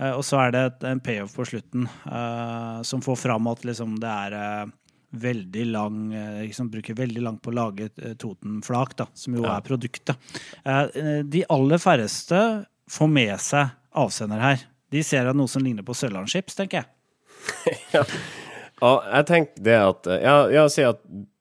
Uh, 0.00 0.14
og 0.14 0.24
så 0.24 0.40
er 0.46 0.56
det 0.56 0.64
en 0.88 1.02
payoff 1.04 1.36
på 1.36 1.44
slutten 1.50 1.84
uh, 2.08 2.80
som 2.80 3.04
får 3.04 3.20
fram 3.20 3.50
at 3.52 3.68
liksom, 3.68 3.98
det 4.00 4.14
er 4.32 4.72
veldig 5.10 5.66
lang 5.72 6.12
eh, 6.14 6.42
liksom, 6.46 6.70
Bruker 6.70 6.94
veldig 6.98 7.22
langt 7.22 7.42
på 7.42 7.50
å 7.50 7.56
lage 7.56 7.88
Toten 7.94 8.16
Totenflak, 8.20 8.96
da, 8.96 9.06
som 9.14 9.34
jo 9.34 9.44
Ja. 9.44 9.56
er 9.56 9.66
produktet. 9.66 10.16
Eh, 10.64 10.82
eh, 10.94 11.22
de 11.26 11.44
aller 11.48 11.78
færreste 11.78 12.66
får 12.90 13.08
med 13.10 13.40
seg 13.40 13.70
avsender 13.94 14.40
her. 14.40 14.66
De 14.90 15.02
ser 15.02 15.26
at 15.26 15.36
noe 15.36 15.48
som 15.48 15.62
ligner 15.62 15.82
på 15.86 15.94
Sørlandschips, 15.94 16.54
tenker 16.58 16.82
jeg. 16.82 16.86
Ja, 17.94 18.04
Og 18.80 19.02
jeg 19.04 19.26
tenker 19.26 19.62
det 19.64 19.76
at 19.76 20.06
Ja, 20.22 20.36
ja 20.48 20.68
si 20.72 20.82
at 20.82 21.00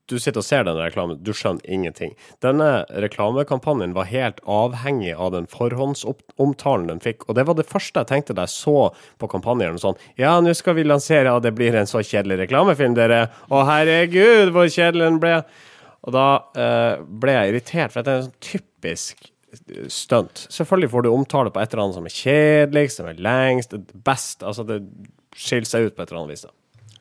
du 0.10 0.18
sitter 0.18 0.42
og 0.42 0.48
ser 0.48 0.66
denne 0.68 0.84
reklamen, 0.84 1.20
du 1.24 1.32
skjønner 1.36 1.64
ingenting. 1.70 2.16
Denne 2.44 2.84
reklamekampanjen 3.06 3.96
var 3.98 4.10
helt 4.10 4.42
avhengig 4.50 5.14
av 5.16 5.34
den 5.36 5.48
forhåndsomtalen 5.52 6.90
den 6.90 7.04
fikk, 7.04 7.28
og 7.30 7.38
det 7.38 7.46
var 7.50 7.60
det 7.60 7.68
første 7.70 8.04
jeg 8.04 8.12
tenkte 8.12 8.36
da 8.38 8.48
jeg 8.48 8.56
så 8.58 8.78
på 9.22 9.32
kampanjen. 9.32 9.80
Sånn, 9.82 10.00
ja, 10.20 10.36
nå 10.44 10.54
skal 10.58 10.78
vi 10.80 10.88
lansere, 10.88 11.34
og 11.36 11.46
det 11.46 11.56
blir 11.58 11.78
en 11.78 11.90
så 11.90 12.04
kjedelig 12.04 12.44
reklamefilm, 12.46 12.98
dere. 12.98 13.26
Å, 13.50 13.64
herregud, 13.70 14.54
hvor 14.56 14.70
kjedelig 14.70 15.06
den 15.06 15.20
ble. 15.24 15.36
Og 16.08 16.16
da 16.16 16.28
eh, 16.58 17.02
ble 17.22 17.36
jeg 17.36 17.54
irritert, 17.54 17.94
for 17.94 18.02
dette 18.02 18.16
er 18.16 18.24
en 18.24 18.30
sånn 18.30 18.42
typisk 18.44 19.30
stunt. 19.90 20.46
Selvfølgelig 20.54 20.92
får 20.94 21.06
du 21.06 21.10
omtale 21.12 21.52
på 21.54 21.62
et 21.62 21.74
eller 21.74 21.88
annet 21.88 21.98
som 21.98 22.08
er 22.10 22.16
kjedeligst, 22.16 23.02
som 23.02 23.10
er 23.10 23.22
lengst, 23.24 23.76
best. 24.06 24.46
Altså, 24.46 24.66
det 24.68 24.82
skiller 25.36 25.70
seg 25.70 25.90
ut 25.90 25.96
på 25.98 26.04
et 26.04 26.12
eller 26.12 26.24
annet 26.24 26.36
vis. 26.36 26.46
da. 26.48 26.54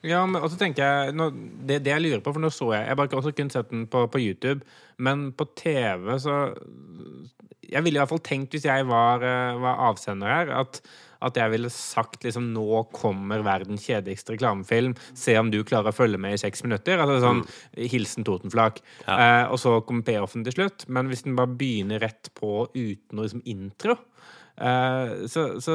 Ja, 0.06 0.20
men 0.28 0.38
også 0.42 0.58
tenker 0.60 0.84
jeg 0.84 1.16
nå, 1.18 1.30
det, 1.66 1.80
det 1.82 1.90
jeg 1.90 2.04
lurer 2.04 2.22
på, 2.22 2.34
for 2.34 2.42
nå 2.42 2.52
så 2.54 2.70
jeg 2.74 2.84
Jeg 2.84 2.92
har 2.92 3.00
bare 3.00 3.18
også 3.18 3.34
kun 3.34 3.50
sett 3.50 3.72
den 3.72 3.88
på, 3.90 4.04
på 4.12 4.22
YouTube, 4.22 4.62
men 5.02 5.30
på 5.34 5.48
TV 5.58 6.12
så 6.22 6.38
Jeg 7.66 7.82
ville 7.84 7.98
i 7.98 8.02
hvert 8.02 8.12
fall 8.12 8.24
tenkt, 8.24 8.54
hvis 8.54 8.68
jeg 8.68 8.86
var, 8.88 9.24
eh, 9.26 9.58
var 9.60 9.82
avsender 9.90 10.30
her, 10.30 10.52
at, 10.60 10.78
at 11.20 11.36
jeg 11.36 11.52
ville 11.52 11.70
sagt 11.74 12.22
liksom 12.24 12.52
Nå 12.54 12.84
kommer 12.94 13.42
verdens 13.44 13.84
kjedeligste 13.84 14.36
reklamefilm. 14.36 14.94
Se 15.18 15.34
om 15.36 15.50
du 15.52 15.58
klarer 15.66 15.90
å 15.90 15.96
følge 15.96 16.20
med 16.22 16.38
i 16.38 16.40
seks 16.40 16.62
minutter. 16.64 17.02
Altså 17.02 17.18
sånn 17.26 17.42
Hilsen 17.92 18.24
Totenflak. 18.24 18.80
Eh, 19.04 19.44
og 19.50 19.58
så 19.60 19.80
kommer 19.84 20.06
payoffen 20.06 20.46
til 20.46 20.56
slutt. 20.56 20.86
Men 20.88 21.10
hvis 21.10 21.26
den 21.26 21.36
bare 21.36 21.52
begynner 21.58 22.00
rett 22.06 22.30
på 22.38 22.70
uten 22.72 23.18
noe 23.18 23.26
liksom 23.26 23.44
intro 23.50 23.98
så, 24.58 25.60
så 25.62 25.74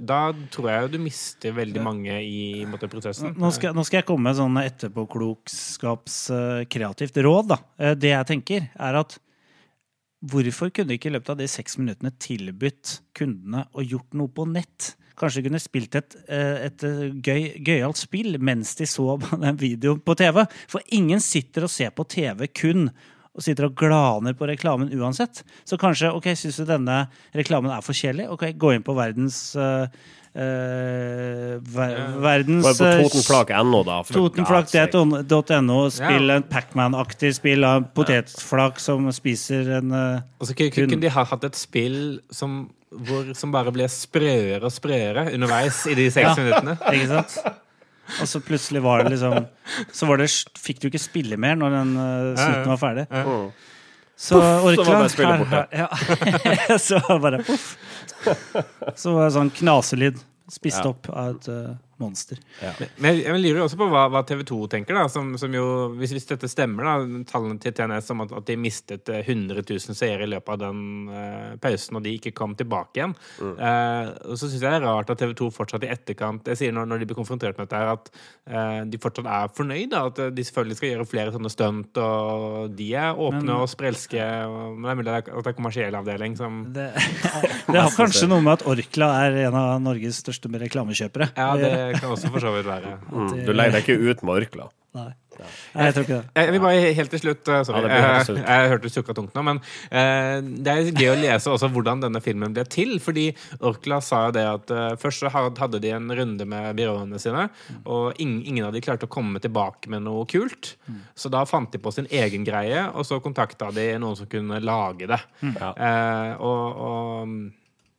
da 0.00 0.32
tror 0.52 0.70
jeg 0.70 0.90
du 0.94 0.98
mister 1.02 1.52
veldig 1.56 1.82
mange 1.84 2.14
i 2.24 2.64
måte, 2.68 2.88
prosessen. 2.88 3.34
Nå 3.36 3.50
skal, 3.52 3.74
nå 3.76 3.82
skal 3.84 3.98
jeg 4.00 4.06
komme 4.08 4.24
med 4.30 4.36
sånn 4.38 4.56
etterpåklokskapskreativt 4.62 7.16
råd. 7.26 7.46
Da. 7.52 7.58
Eh, 7.78 7.94
Det 7.94 8.10
jeg 8.14 8.26
tenker, 8.32 8.60
er 8.72 8.94
at 9.02 9.18
hvorfor 10.26 10.70
kunne 10.74 10.94
ikke 10.96 11.10
i 11.10 11.14
løpet 11.16 11.32
av 11.34 11.38
de 11.42 11.48
seks 11.50 11.76
minuttene 11.80 12.12
tilbudt 12.18 12.86
kundene 13.16 13.60
å 13.76 13.80
gjort 13.84 14.14
noe 14.16 14.28
på 14.32 14.44
nett? 14.48 14.94
Kanskje 15.16 15.42
kunne 15.46 15.60
spilt 15.62 15.94
et, 15.96 16.16
eh, 16.28 16.66
et 16.68 16.82
eh, 16.84 17.12
gøy, 17.24 17.42
gøyalt 17.64 17.96
spill 18.00 18.38
mens 18.40 18.74
de 18.76 18.86
så 18.88 19.16
den 19.44 19.56
videoen 19.60 20.00
på 20.04 20.14
TV. 20.18 20.42
For 20.68 20.80
ingen 20.92 21.20
sitter 21.24 21.64
og 21.68 21.72
ser 21.72 21.90
på 21.96 22.04
TV 22.08 22.46
kun 22.52 22.90
og 23.36 23.44
sitter 23.44 23.68
og 23.68 23.76
glaner 23.78 24.36
på 24.36 24.48
reklamen 24.48 24.88
uansett. 24.96 25.42
Så 25.68 25.76
kanskje, 25.80 26.10
ok, 26.16 26.30
syns 26.34 26.60
du 26.62 26.66
denne 26.68 27.02
reklamen 27.36 27.70
er 27.74 27.84
for 27.84 27.96
kjedelig? 27.96 28.30
Ok, 28.32 28.48
gå 28.56 28.72
inn 28.76 28.86
på 28.86 28.96
verdens 28.96 29.40
uh, 29.60 29.84
Uh, 30.36 31.56
ver, 31.64 31.94
verdens 32.20 32.66
Bare 32.66 32.76
på 32.76 32.84
eh, 32.84 32.98
totenflak.no, 33.06 33.78
da. 33.88 33.94
Totenflak.no. 34.04 35.78
Spill 35.88 36.28
Ja. 36.28 36.34
en 36.36 36.44
Pacman-aktig 36.50 37.30
spill 37.38 37.64
av 37.64 37.78
en 37.78 37.86
potetflak 37.96 38.76
som 38.82 39.08
spiser 39.16 39.70
en 39.78 39.94
uh, 39.96 40.20
altså, 40.36 40.52
kunne 40.74 41.00
de 41.00 41.08
ha 41.14 41.24
hatt 41.24 41.46
et 41.48 41.56
spill 41.56 42.18
som, 42.28 42.66
hvor, 42.92 43.32
som 43.32 43.54
bare 43.54 43.72
ble 43.72 43.88
sprøere 43.88 44.60
og 44.68 44.74
sprøere 44.76 45.30
underveis 45.32 45.86
i 45.88 45.96
de 45.96 46.10
seks 46.12 46.34
Ja. 46.34 46.36
minuttene. 46.36 46.76
Ikke 46.92 47.08
sant? 47.14 47.62
Og 48.20 48.28
så 48.30 48.40
plutselig 48.44 48.82
var 48.84 49.02
det 49.02 49.10
liksom 49.16 49.46
Så 49.92 50.06
var 50.06 50.20
det, 50.22 50.28
fikk 50.58 50.80
du 50.82 50.86
ikke 50.90 51.00
spille 51.02 51.36
mer 51.40 51.56
når 51.58 51.74
den 51.74 51.94
uh, 51.98 52.34
slutten 52.38 52.70
var 52.70 52.80
ferdig. 52.82 53.06
Så 54.16 54.38
så 54.78 54.84
var 54.86 55.02
bare. 55.50 55.66
Ja. 55.82 56.78
så 56.86 57.00
var 57.08 57.14
det 57.14 57.22
bare 57.26 57.42
poff. 57.44 57.66
Så 58.96 59.12
var 59.12 59.26
det 59.26 59.34
sånn 59.36 59.50
knaselyd. 59.58 60.22
Spist 60.48 60.86
opp 60.86 61.08
av 61.10 61.34
et 61.34 61.48
eh, 61.50 61.72
monster. 62.02 62.40
Men 62.98 63.12
jeg, 63.12 63.24
jeg 63.26 63.42
lurer 63.42 63.62
også 63.64 63.78
på 63.80 63.88
hva, 63.92 64.06
hva 64.12 64.22
TV 64.28 64.42
2 64.48 64.60
tenker, 64.72 64.98
da. 64.98 65.06
Som, 65.12 65.34
som 65.40 65.52
jo, 65.54 65.66
hvis, 65.96 66.14
hvis 66.16 66.28
dette 66.28 66.50
stemmer, 66.50 66.86
da, 66.86 67.22
tallene 67.30 67.60
til 67.62 67.74
TNS 67.76 68.12
om 68.14 68.24
at, 68.26 68.34
at 68.40 68.48
de 68.48 68.58
mistet 68.60 69.12
eh, 69.12 69.22
100 69.24 69.62
000 69.62 69.96
seere 69.96 70.26
i 70.26 70.30
løpet 70.30 70.54
av 70.54 70.62
den 70.66 70.82
uh, 71.10 71.56
pausen, 71.62 71.98
og 71.98 72.04
de 72.04 72.16
ikke 72.18 72.34
kom 72.36 72.56
tilbake 72.58 73.00
igjen. 73.00 73.16
Eh, 73.40 74.10
og 74.26 74.36
så 74.38 74.48
syns 74.48 74.60
jeg 74.60 74.66
det 74.66 74.78
er 74.80 74.86
rart 74.86 75.10
at 75.12 75.20
TV 75.20 75.34
2 75.36 75.50
fortsatt 75.54 75.84
i 75.86 75.90
etterkant 75.92 76.46
Jeg 76.50 76.58
sier 76.60 76.74
når, 76.74 76.88
når 76.90 77.02
de 77.02 77.08
blir 77.08 77.18
konfrontert 77.18 77.58
med 77.58 77.68
dette, 77.68 77.80
her 77.80 77.92
at 77.94 78.10
uh, 78.12 78.82
de 78.88 79.00
fortsatt 79.02 79.28
er 79.30 79.52
fornøyd. 79.56 79.90
Da, 79.92 80.04
at 80.10 80.20
eh, 80.22 80.32
de 80.34 80.46
selvfølgelig 80.46 80.78
skal 80.80 80.92
gjøre 80.92 81.08
flere 81.10 81.34
sånne 81.34 81.52
stunt, 81.52 82.00
og 82.02 82.76
de 82.76 82.90
er 82.94 83.16
åpne 83.16 83.44
Men- 83.46 83.54
og 83.56 83.70
sprelske. 83.72 84.22
Og, 84.46 84.76
men 84.76 84.88
det 84.88 84.94
er 84.94 85.00
mulig 85.00 85.14
at 85.16 85.30
det 85.32 85.52
er 85.52 85.58
kommersiell 85.58 85.98
avdeling 85.98 86.36
som 86.38 86.62
Det, 86.74 86.88
det 87.72 87.80
har 87.80 87.92
kanskje 87.96 88.28
noe 88.30 88.44
med 88.44 88.58
at 88.58 88.66
Orkla 88.68 89.10
er 89.26 89.40
en 89.46 89.58
av 89.58 89.76
Norges 89.82 90.20
største 90.22 90.50
reklamekjøpere 90.50 91.30
Ja, 91.36 91.48
det. 91.58 91.72
Kan 92.00 92.10
også 92.16 92.32
for 92.34 92.42
så 92.42 92.50
vidt 92.56 92.66
være. 92.68 92.96
Mm. 93.12 93.30
Du 93.46 93.52
legger 93.54 93.78
deg 93.78 93.86
ikke 93.86 94.10
ut 94.10 94.26
med 94.26 94.40
Orkla. 94.42 94.68
Nei. 94.96 95.10
Nei, 95.36 95.84
jeg 95.84 95.92
tror 95.92 96.04
ikke 96.06 96.16
det. 96.16 96.28
Jeg 96.40 96.52
vil 96.54 96.62
bare 96.64 96.92
helt 96.96 97.10
til 97.12 97.20
slutt 97.20 97.48
uh, 97.52 97.58
Sorry, 97.68 97.82
Ja, 97.84 97.96
helt 98.00 98.14
jeg, 98.16 98.24
slutt. 98.30 98.38
jeg 98.48 98.68
hørte 98.70 98.88
du 98.88 98.92
sukka 98.94 99.12
tungt 99.18 99.34
nå, 99.36 99.42
men 99.44 99.58
uh, 99.60 100.38
det 100.64 100.72
er 100.72 100.86
gøy 100.96 101.10
å 101.12 101.16
lese 101.20 101.50
også 101.52 101.68
hvordan 101.74 102.00
denne 102.00 102.22
filmen 102.24 102.54
ble 102.56 102.64
til. 102.72 102.94
Fordi 103.04 103.26
Orkla 103.60 103.98
sa 104.00 104.22
jo 104.30 104.32
det 104.38 104.44
at 104.48 104.72
uh, 104.72 104.86
først 104.96 105.20
så 105.26 105.32
hadde 105.34 105.82
de 105.84 105.90
en 105.92 106.08
runde 106.16 106.46
med 106.48 106.70
byråene 106.80 107.20
sine, 107.20 107.44
og 107.84 108.16
ingen, 108.16 108.40
ingen 108.48 108.70
av 108.70 108.72
de 108.72 108.80
klarte 108.86 109.04
å 109.04 109.12
komme 109.12 109.42
tilbake 109.44 109.92
med 109.92 110.06
noe 110.08 110.24
kult. 110.32 110.72
Så 111.12 111.28
da 111.28 111.44
fant 111.44 111.68
de 111.76 111.82
på 111.84 111.92
sin 111.92 112.08
egen 112.08 112.48
greie, 112.48 112.86
og 112.96 113.04
så 113.04 113.20
kontakta 113.20 113.68
de 113.76 113.90
noen 114.00 114.16
som 114.16 114.30
kunne 114.32 114.62
lage 114.64 115.10
det. 115.12 115.20
Mm. 115.44 115.52
Eh, 115.60 116.32
og, 116.40 116.80
og 116.88 117.36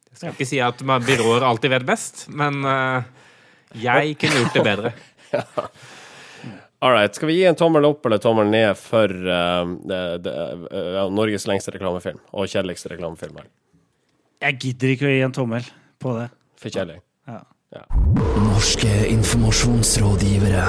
jeg 0.09 0.17
skal 0.23 0.33
ikke 0.33 0.49
si 0.49 0.63
at 0.65 0.81
man- 0.81 1.05
byråer 1.05 1.45
alltid 1.45 1.77
vet 1.77 1.85
best, 1.85 2.25
men 2.33 2.63
eh, 2.65 3.05
jeg 3.75 4.17
kunne 4.21 4.43
gjort 4.43 4.57
det 4.57 4.63
bedre. 4.65 4.93
All 6.85 6.93
right. 6.93 7.15
Skal 7.15 7.31
vi 7.31 7.39
gi 7.39 7.45
en 7.49 7.57
tommel 7.57 7.87
opp 7.89 8.05
eller 8.05 8.21
tommel 8.21 8.51
ned 8.53 8.77
for 8.77 9.09
uh, 9.09 9.65
det, 9.89 10.01
det, 10.27 10.35
uh, 10.69 11.07
Norges 11.09 11.47
lengste 11.49 11.73
reklamefilm 11.73 12.21
og 12.31 12.45
kjedeligste 12.45 12.93
reklamefilm? 12.93 13.41
her? 13.41 13.49
Jeg 14.45 14.59
gidder 14.61 14.93
ikke 14.93 15.09
å 15.09 15.13
gi 15.15 15.23
en 15.25 15.33
tommel 15.33 15.65
på 15.97 16.13
det. 16.19 16.27
For 16.61 16.73
kjedelig. 16.73 17.01
Ja. 17.27 17.41
Norske 18.39 18.93
informasjonsrådgivere. 19.09 20.63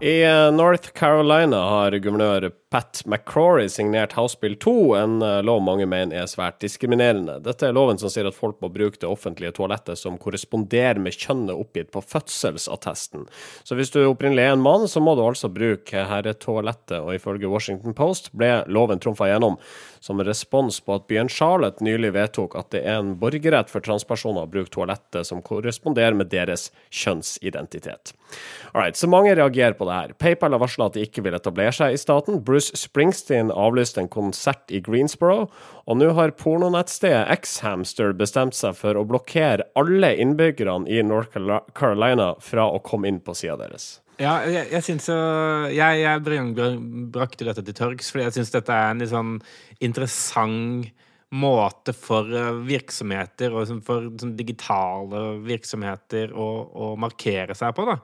I 0.00 0.22
eh, 0.22 0.52
North 0.52 0.92
Carolina 0.92 1.56
har 1.56 1.96
guvernør 1.98 2.50
Pat 2.76 3.02
McCrory 3.06 3.68
signert 3.68 4.12
House 4.12 4.38
Bill 4.40 4.56
2, 4.56 4.94
en 4.96 5.22
eh, 5.22 5.42
lov 5.42 5.62
mange 5.64 5.86
mener 5.88 6.18
er 6.20 6.26
svært 6.28 6.58
diskriminerende. 6.60 7.38
Dette 7.40 7.70
er 7.70 7.72
loven 7.72 7.96
som 7.96 8.10
sier 8.12 8.28
at 8.28 8.36
folk 8.36 8.58
må 8.60 8.68
bruke 8.68 9.00
det 9.00 9.08
offentlige 9.08 9.54
toalettet 9.56 9.96
som 9.96 10.18
korresponderer 10.20 11.00
med 11.00 11.16
kjønnet 11.16 11.56
oppgitt 11.56 11.88
på 11.94 12.02
fødselsattesten. 12.04 13.24
Så 13.64 13.78
hvis 13.78 13.94
du 13.94 14.02
opprinnelig 14.02 14.44
er 14.44 14.58
en 14.58 14.66
mann, 14.66 14.84
så 14.92 15.00
må 15.00 15.14
du 15.16 15.24
altså 15.24 15.48
bruke 15.48 16.04
herretoalettet, 16.10 16.98
og 17.00 17.14
ifølge 17.16 17.48
Washington 17.48 17.96
Post 17.96 18.28
ble 18.36 18.58
loven 18.68 19.00
trumfa 19.00 19.30
gjennom 19.30 19.56
som 20.06 20.20
respons 20.20 20.78
på 20.84 20.98
at 20.98 21.08
byen 21.08 21.32
Charlotte 21.32 21.82
nylig 21.84 22.12
vedtok 22.14 22.58
at 22.60 22.70
det 22.74 22.84
er 22.84 23.00
en 23.00 23.14
borgerrett 23.18 23.72
for 23.72 23.82
transpersoner 23.82 24.44
å 24.44 24.50
bruke 24.50 24.70
toalettet 24.74 25.26
som 25.26 25.40
korresponderer 25.42 26.14
med 26.18 26.28
deres 26.30 26.68
kjønnsidentitet. 26.94 28.12
Alright, 28.72 28.98
så 29.00 29.08
mange 29.10 29.34
reagerer 29.34 29.74
på 29.78 29.88
det 29.88 29.96
her. 29.96 30.14
PayPal 30.20 30.54
har 30.54 30.62
varsla 30.62 30.90
at 30.90 30.98
de 30.98 31.06
ikke 31.06 31.24
vil 31.24 31.36
etablere 31.38 31.74
seg 31.74 31.96
i 31.96 32.00
staten. 32.00 32.42
Bruce 32.44 32.65
Springsteen 32.74 33.52
avlyste 33.52 34.02
en 34.02 34.10
konsert 34.12 34.72
i 34.74 34.80
Greensboro, 34.84 35.46
og 35.86 36.00
nå 36.00 36.10
har 36.18 36.34
pornonettstedet 36.38 37.28
X-Hamster 37.38 38.14
bestemt 38.16 38.56
seg 38.58 38.76
for 38.78 38.98
å 38.98 39.04
blokkere 39.06 39.68
alle 39.78 40.14
innbyggerne 40.22 40.90
i 40.90 41.02
North 41.06 41.36
Carolina 41.76 42.32
fra 42.42 42.66
å 42.70 42.82
komme 42.82 43.12
inn 43.12 43.22
på 43.22 43.36
sida 43.38 43.58
deres. 43.60 43.96
Ja, 44.16 44.38
jeg, 44.48 44.70
jeg 44.72 44.98
Jeg, 45.76 46.00
jeg 46.00 46.20
brakte 47.12 47.44
dette 47.44 47.62
til 47.62 47.76
tørks, 47.76 48.10
fordi 48.10 48.24
jeg 48.24 48.38
syns 48.38 48.54
dette 48.54 48.72
er 48.72 48.94
en 48.94 49.02
litt 49.02 49.12
sånn 49.12 49.34
interessant 49.84 50.88
måte 51.34 51.90
for 51.92 52.28
eh, 52.30 52.52
virksomheter, 52.66 53.50
og 53.50 53.66
sånn 53.66 53.80
for 53.84 54.06
sånn 54.20 54.36
digitale 54.38 55.22
virksomheter, 55.42 56.30
å, 56.30 56.46
å 56.70 56.90
markere 57.02 57.56
seg 57.58 57.74
på. 57.74 57.86
da. 57.88 57.96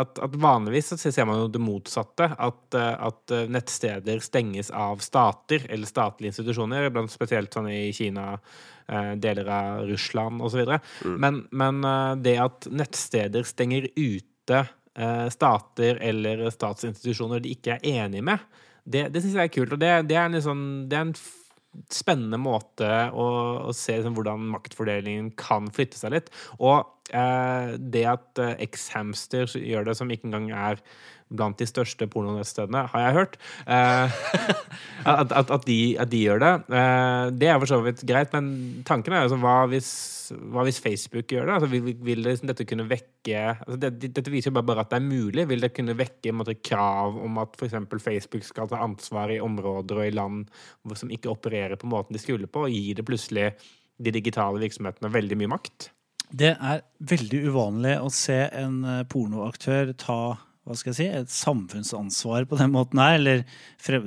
At, 0.00 0.16
at 0.24 0.36
vanligvis 0.40 0.94
så 0.94 0.98
ser 1.12 1.28
man 1.28 1.42
jo 1.42 1.50
det 1.52 1.60
motsatte. 1.60 2.30
At, 2.40 2.62
eh, 2.78 2.94
at 3.10 3.36
eh, 3.36 3.46
nettsteder 3.52 4.24
stenges 4.24 4.72
av 4.72 5.04
stater 5.04 5.66
eller 5.68 5.90
statlige 5.90 6.32
institusjoner, 6.32 6.88
blant 6.94 7.12
spesielt 7.12 7.52
sånn 7.54 7.70
i 7.72 7.88
Kina, 7.96 8.34
deler 8.90 9.46
av 9.54 9.84
Russland 9.86 10.42
osv. 10.42 10.64
Men, 11.06 11.44
men 11.54 11.84
eh, 11.86 12.14
det 12.24 12.32
at 12.42 12.66
nettsteder 12.74 13.46
stenger 13.46 13.86
ute 13.94 14.64
stater 15.30 16.00
eller 16.02 16.40
statsinstitusjoner 16.50 17.38
de 17.40 17.52
ikke 17.54 17.76
er 17.76 17.84
enige 18.02 18.24
med, 18.26 18.42
det, 18.82 19.04
det 19.14 19.22
syns 19.22 19.36
jeg 19.38 19.46
er 19.46 19.52
kult. 19.54 19.76
Og 19.76 19.78
det, 19.78 19.92
det 20.10 20.16
er 20.18 20.26
en 20.26 20.42
sånn 20.42 20.64
det 20.90 20.98
er 20.98 21.04
en 21.06 21.14
spennende 21.92 22.38
måte 22.40 22.88
å, 23.14 23.26
å 23.70 23.74
se 23.76 23.98
liksom, 23.98 24.16
hvordan 24.18 24.48
maktfordelingen 24.54 25.30
kan 25.38 25.70
flytte 25.74 26.00
seg 26.00 26.16
litt. 26.16 26.32
Og 26.58 26.82
eh, 27.14 27.76
det 27.78 28.04
at 28.10 28.42
eh, 28.42 28.56
X-Hamster 28.66 29.50
gjør 29.58 29.90
det, 29.90 29.96
som 29.98 30.10
ikke 30.10 30.30
engang 30.30 30.50
er 30.50 30.82
blant 31.30 31.58
de 31.60 31.66
største 31.68 32.08
pornonettstedene, 32.10 32.84
har 32.92 33.04
jeg 33.04 33.14
hørt. 33.16 33.36
Eh, 33.70 34.16
at, 35.10 35.30
at, 35.32 35.50
at, 35.54 35.66
de, 35.68 35.76
at 36.02 36.10
de 36.10 36.22
gjør 36.24 36.40
det. 36.42 36.52
Eh, 36.74 37.26
det 37.38 37.50
er 37.52 37.60
for 37.62 37.70
så 37.70 37.78
vidt 37.84 38.02
greit, 38.08 38.32
men 38.34 38.82
tanken 38.88 39.14
er 39.14 39.28
sånn, 39.30 39.42
hva 39.44 39.60
hvis, 39.70 39.90
hva 40.50 40.64
hvis 40.66 40.80
Facebook 40.82 41.30
gjør 41.30 41.46
det? 41.48 41.54
Altså, 41.58 41.70
vil, 41.70 41.86
vil 42.02 42.24
det, 42.24 42.32
liksom, 42.34 42.50
dette 42.50 42.66
kunne 42.68 42.88
vekke 42.90 43.44
altså, 43.54 43.78
det, 43.84 43.92
det- 44.02 44.12
Dette 44.18 44.32
viser 44.34 44.50
jo 44.50 44.56
bare, 44.58 44.68
bare 44.72 44.84
at 44.86 44.90
det 44.92 44.98
er 45.00 45.06
mulig. 45.06 45.46
Vil 45.50 45.62
det 45.62 45.72
kunne 45.76 45.94
vekke 45.98 46.34
måte, 46.36 46.56
krav 46.66 47.16
om 47.22 47.38
at 47.44 47.54
f.eks. 47.60 47.78
Facebook 48.02 48.44
skal 48.48 48.68
ta 48.72 48.82
ansvar 48.82 49.30
i 49.34 49.40
områder 49.44 50.02
og 50.02 50.08
i 50.10 50.14
land 50.16 50.50
som 50.98 51.10
ikke 51.14 51.30
opererer 51.30 51.78
på 51.80 51.88
måten 51.90 52.16
de 52.16 52.22
skulle 52.22 52.50
på, 52.50 52.66
og 52.66 52.74
gi 52.74 52.92
det 52.98 53.06
plutselig 53.06 53.52
de 54.00 54.12
digitale 54.14 54.58
virksomhetene 54.62 55.10
veldig 55.12 55.36
mye 55.40 55.54
makt? 55.54 55.90
Det 56.30 56.52
er 56.62 56.84
veldig 57.10 57.40
uvanlig 57.50 57.96
å 58.02 58.10
se 58.14 58.36
en 58.54 58.76
eh, 58.86 59.00
pornoaktør 59.10 59.90
ta 59.98 60.18
hva 60.66 60.76
skal 60.76 60.92
jeg 60.92 60.98
si, 60.98 61.08
et 61.08 61.32
samfunnsansvar 61.32 62.46
på 62.50 62.58
den 62.60 62.72
måten 62.74 63.00
her. 63.02 63.18
Eller 63.18 63.44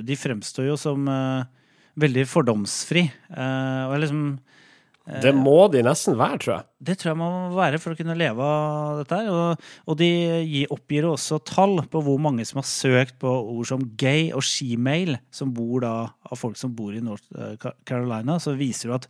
de 0.04 0.18
fremstår 0.18 0.70
jo 0.70 0.78
som 0.80 1.08
uh, 1.10 1.46
veldig 2.00 2.26
fordomsfri. 2.30 3.08
Uh, 3.30 3.90
og 3.90 3.98
liksom 4.04 4.24
Det 5.04 5.34
må 5.36 5.66
de 5.68 5.82
nesten 5.84 6.16
være, 6.16 6.38
tror 6.40 6.52
jeg. 6.54 6.64
Det 6.88 6.94
tror 6.96 7.10
jeg 7.10 7.18
man 7.20 7.34
må 7.34 7.56
være 7.58 7.78
for 7.80 7.92
å 7.92 7.98
kunne 7.98 8.16
leve 8.16 8.44
av 8.44 9.00
dette 9.02 9.18
her. 9.18 9.58
Og, 9.84 9.96
de 10.00 10.62
oppgir 10.72 11.04
også 11.08 11.42
tall 11.44 11.82
på 11.92 12.00
hvor 12.06 12.16
mange 12.24 12.46
som 12.48 12.62
har 12.62 12.68
søkt 12.68 13.18
på 13.20 13.28
ord 13.28 13.68
som 13.68 13.84
gay 14.00 14.30
og 14.32 14.40
shemale, 14.48 15.18
som 15.34 15.52
bor 15.52 15.84
da 15.84 15.92
av 16.24 16.40
folk 16.40 16.56
som 16.56 16.72
bor 16.76 16.96
i 16.96 17.02
North 17.04 17.36
eh, 17.36 17.68
Carolina. 17.84 18.38
Så 18.40 18.56
viser 18.56 18.94
det 18.94 19.02
at 19.02 19.08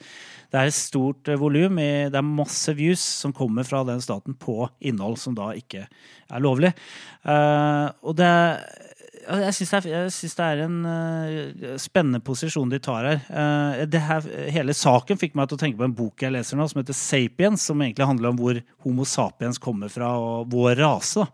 det 0.51 0.61
er 0.61 0.73
et 0.73 0.79
stort 0.79 1.31
eh, 1.31 1.38
volum. 1.38 1.79
Det 1.79 2.18
er 2.18 2.27
masse 2.27 2.75
views 2.75 3.05
som 3.23 3.35
kommer 3.37 3.66
fra 3.66 3.85
den 3.87 4.03
staten 4.03 4.35
på 4.35 4.64
innhold 4.83 5.21
som 5.23 5.38
da 5.38 5.53
ikke 5.55 5.87
er 5.87 6.42
lovlig. 6.42 6.75
Eh, 7.23 7.87
og 8.03 8.18
det 8.18 8.33
ja, 8.35 8.93
jeg 9.25 9.55
syns 9.57 9.73
det, 9.73 9.93
det 10.39 10.47
er 10.47 10.63
en 10.65 10.79
uh, 10.87 11.77
spennende 11.81 12.21
posisjon 12.25 12.71
de 12.73 12.81
tar 12.83 13.07
her. 13.09 13.21
Uh, 13.29 13.99
her. 14.09 14.27
Hele 14.55 14.75
saken 14.77 15.21
fikk 15.21 15.37
meg 15.39 15.49
til 15.49 15.59
å 15.59 15.63
tenke 15.63 15.81
på 15.81 15.87
en 15.89 15.97
bok 15.97 16.25
jeg 16.25 16.35
leser 16.35 16.59
nå, 16.59 16.67
som 16.71 16.81
heter 16.83 16.97
Sapiens, 16.97 17.65
som 17.71 17.81
egentlig 17.83 18.09
handler 18.09 18.33
om 18.33 18.41
hvor 18.41 18.61
Homo 18.87 19.07
sapiens 19.09 19.61
kommer 19.63 19.93
fra, 19.93 20.13
og 20.21 20.53
vår 20.53 20.77
rase. 20.83 21.27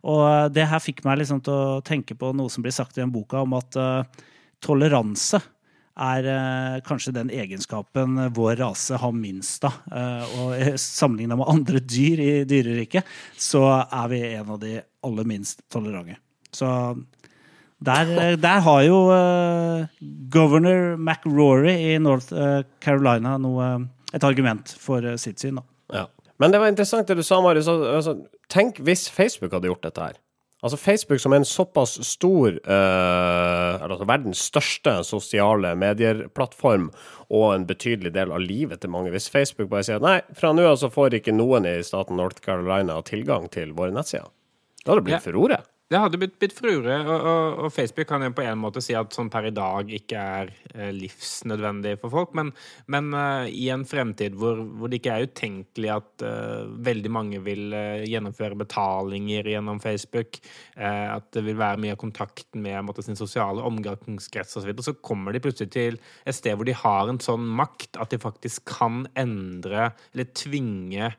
Og 0.00 0.24
uh, 0.24 0.48
det 0.52 0.66
her 0.70 0.82
fikk 0.82 1.04
meg 1.06 1.20
liksom 1.22 1.42
til 1.46 1.54
å 1.54 1.80
tenke 1.86 2.16
på 2.18 2.32
noe 2.36 2.52
som 2.52 2.66
blir 2.66 2.74
sagt 2.74 2.98
i 2.98 3.04
den 3.04 3.14
boka, 3.14 3.44
om 3.44 3.56
at 3.58 3.78
toleranse 4.60 5.40
er 6.00 6.80
kanskje 6.86 7.12
den 7.12 7.28
egenskapen 7.34 8.14
vår 8.32 8.54
rase 8.62 8.96
har 9.02 9.12
minst 9.12 9.66
av. 9.68 9.76
Og 10.40 10.78
sammenligna 10.80 11.36
med 11.36 11.50
andre 11.50 11.82
dyr 11.84 12.22
i 12.24 12.30
dyreriket, 12.48 13.04
så 13.36 13.66
er 13.82 14.08
vi 14.12 14.22
en 14.30 14.54
av 14.56 14.60
de 14.62 14.78
aller 15.04 15.28
minst 15.28 15.60
tolerante. 15.72 16.16
Så 16.50 16.66
der, 17.80 18.10
eh, 18.20 18.36
der 18.40 18.60
har 18.66 18.82
jo 18.84 18.98
uh, 19.08 19.86
governor 20.32 20.96
McRory 20.96 21.74
i 21.94 21.98
North 21.98 22.32
eh, 22.32 22.62
Carolina 22.80 23.36
noe, 23.40 23.70
et 24.12 24.24
argument 24.26 24.74
for 24.78 25.04
sitt 25.20 25.40
syn. 25.40 25.60
Da. 25.60 25.64
Ja. 26.02 26.06
Men 26.40 26.52
det 26.52 26.60
var 26.60 26.72
interessant 26.72 27.08
det 27.08 27.16
du 27.20 27.22
sa, 27.24 27.40
Marius. 27.44 27.68
Altså, 27.68 28.16
tenk 28.52 28.80
hvis 28.84 29.08
Facebook 29.12 29.52
hadde 29.52 29.70
gjort 29.70 29.86
dette 29.86 30.10
her. 30.10 30.18
Altså 30.60 30.76
Facebook 30.76 31.20
som 31.22 31.32
er 31.32 31.40
en 31.40 31.48
såpass 31.48 31.94
stor 32.04 32.52
eh, 32.52 33.76
altså 33.80 34.04
verdens 34.04 34.42
største 34.50 34.92
sosiale 35.08 35.70
medieplattform 35.80 36.90
og 37.32 37.46
en 37.54 37.64
betydelig 37.68 38.12
del 38.12 38.34
av 38.36 38.42
livet 38.44 38.82
til 38.82 38.92
mange. 38.92 39.12
Hvis 39.14 39.30
Facebook 39.32 39.70
bare 39.72 39.86
sier 39.88 40.02
nei, 40.04 40.18
fra 40.36 40.52
nå 40.52 40.66
av 40.68 40.76
så 40.82 40.90
får 40.92 41.16
ikke 41.16 41.32
noen 41.32 41.68
i 41.68 41.78
staten 41.86 42.20
North 42.20 42.44
Carolina 42.44 42.98
tilgang 43.08 43.48
til 43.52 43.72
våre 43.76 43.94
nettsider. 43.96 44.28
Da 44.84 44.92
hadde 44.92 45.00
det 45.00 45.08
blitt 45.08 45.20
Ja. 45.20 45.24
furore. 45.30 45.62
Det 45.90 45.98
hadde 45.98 46.18
blitt, 46.22 46.36
blitt 46.38 46.52
furore, 46.54 47.00
og, 47.02 47.24
og, 47.26 47.56
og 47.64 47.72
Facebook 47.74 48.06
kan 48.06 48.22
jo 48.22 48.30
på 48.30 48.44
en 48.46 48.60
måte 48.62 48.78
si 48.78 48.94
at 48.94 49.10
sånn 49.10 49.26
per 49.26 49.48
i 49.48 49.50
dag 49.50 49.88
ikke 49.90 50.20
er 50.22 50.52
eh, 50.70 50.92
livsnødvendig 50.94 51.96
for 51.98 52.14
folk, 52.14 52.36
men, 52.38 52.52
men 52.94 53.08
eh, 53.18 53.48
i 53.50 53.64
en 53.74 53.82
fremtid 53.90 54.36
hvor, 54.38 54.60
hvor 54.78 54.92
det 54.92 55.00
ikke 55.00 55.16
er 55.16 55.26
utenkelig 55.26 55.90
at 55.96 56.24
eh, 56.28 56.70
veldig 56.86 57.10
mange 57.10 57.40
vil 57.42 57.74
eh, 57.74 58.04
gjennomføre 58.06 58.60
betalinger 58.60 59.50
gjennom 59.50 59.82
Facebook, 59.82 60.38
eh, 60.78 61.08
at 61.16 61.26
det 61.34 61.42
vil 61.48 61.58
være 61.58 61.82
mye 61.82 61.96
av 61.96 62.00
kontakten 62.04 62.62
med 62.62 62.86
måtte, 62.86 63.02
sin 63.02 63.18
sosiale 63.18 63.66
omgangskrets 63.66 64.54
osv., 64.54 64.62
så, 64.62 64.68
videre, 64.70 64.86
så 64.92 64.94
kommer 65.02 65.34
de 65.34 65.42
plutselig 65.42 65.74
til 65.74 65.98
et 66.22 66.38
sted 66.38 66.54
hvor 66.54 66.70
de 66.70 66.78
har 66.84 67.10
en 67.10 67.18
sånn 67.18 67.50
makt 67.58 67.98
at 67.98 68.14
de 68.14 68.22
faktisk 68.22 68.62
kan 68.76 69.08
endre 69.18 69.90
eller 70.12 70.30
tvinge 70.38 71.10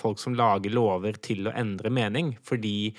folk 0.00 0.16
som 0.16 0.32
lager 0.32 0.72
lover 0.72 1.18
til 1.20 1.44
å 1.44 1.52
endre 1.60 1.90
mening, 1.92 2.30
fordi 2.40 2.94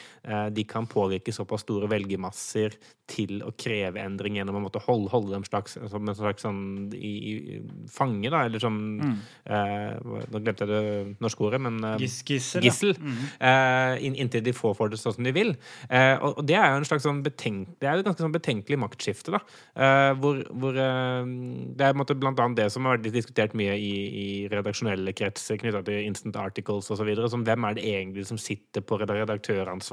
de 0.55 0.63
kan 0.69 0.85
påvirke 0.87 1.33
såpass 1.35 1.65
store 1.65 1.89
velgermasser 1.91 2.77
til 3.11 3.41
å 3.43 3.51
kreve 3.59 3.99
endring 3.99 4.37
gjennom 4.37 4.55
å 4.55 4.61
måtte 4.63 4.79
holde, 4.85 5.09
holde 5.11 5.33
dem 5.35 5.43
slags, 5.43 5.73
som 5.91 6.07
en 6.07 6.15
slags 6.15 6.45
sånn 6.45 6.61
i, 6.95 7.09
i, 7.33 7.57
fange, 7.91 8.29
da, 8.31 8.45
eller 8.47 8.63
som 8.63 8.77
eh, 9.03 9.97
Nå 10.31 10.39
glemte 10.39 10.63
jeg 10.63 10.71
det 10.71 11.17
norske 11.23 11.43
ordet, 11.43 11.59
men 11.65 11.81
eh, 11.83 11.97
Gis- 11.99 12.21
gissel, 12.63 12.93
mm. 12.95 13.17
eh, 13.49 14.05
inn, 14.07 14.15
inntil 14.23 14.43
de 14.45 14.53
får 14.55 14.77
for 14.79 14.91
det 14.93 14.99
sånn 15.01 15.17
som 15.17 15.27
de 15.27 15.33
vil. 15.35 15.51
Eh, 15.89 16.15
og, 16.23 16.39
og 16.39 16.47
det 16.47 16.55
er 16.59 16.71
jo 16.71 16.79
en 16.79 16.87
slags 16.87 17.03
sånn 17.07 17.19
betenk, 17.25 17.73
det 17.83 17.89
er 17.91 17.99
et 17.99 18.07
ganske 18.07 18.23
sånn 18.23 18.35
betenkelig 18.35 18.79
maktskifte, 18.85 19.35
da. 19.35 19.43
Eh, 19.75 20.13
hvor 20.23 20.39
hvor 20.63 20.79
eh, 20.79 21.27
det 21.75 21.89
er 21.89 21.97
måte 21.99 22.15
blant 22.19 22.39
annet 22.39 22.61
det 22.63 22.69
som 22.73 22.87
har 22.87 22.97
vært 22.97 23.11
diskutert 23.13 23.53
mye 23.57 23.75
i, 23.79 23.91
i 24.23 24.25
redaksjonelle 24.51 25.13
kretser 25.17 25.59
knytta 25.61 25.83
til 25.87 26.01
instant 26.07 26.39
articles 26.39 26.89
osv. 26.93 27.11
Som 27.31 27.43
hvem 27.47 27.67
er 27.67 27.77
det 27.77 27.85
egentlig 27.91 28.25
som 28.29 28.39
sitter 28.39 28.83
på 28.85 28.99
reda- 29.01 29.19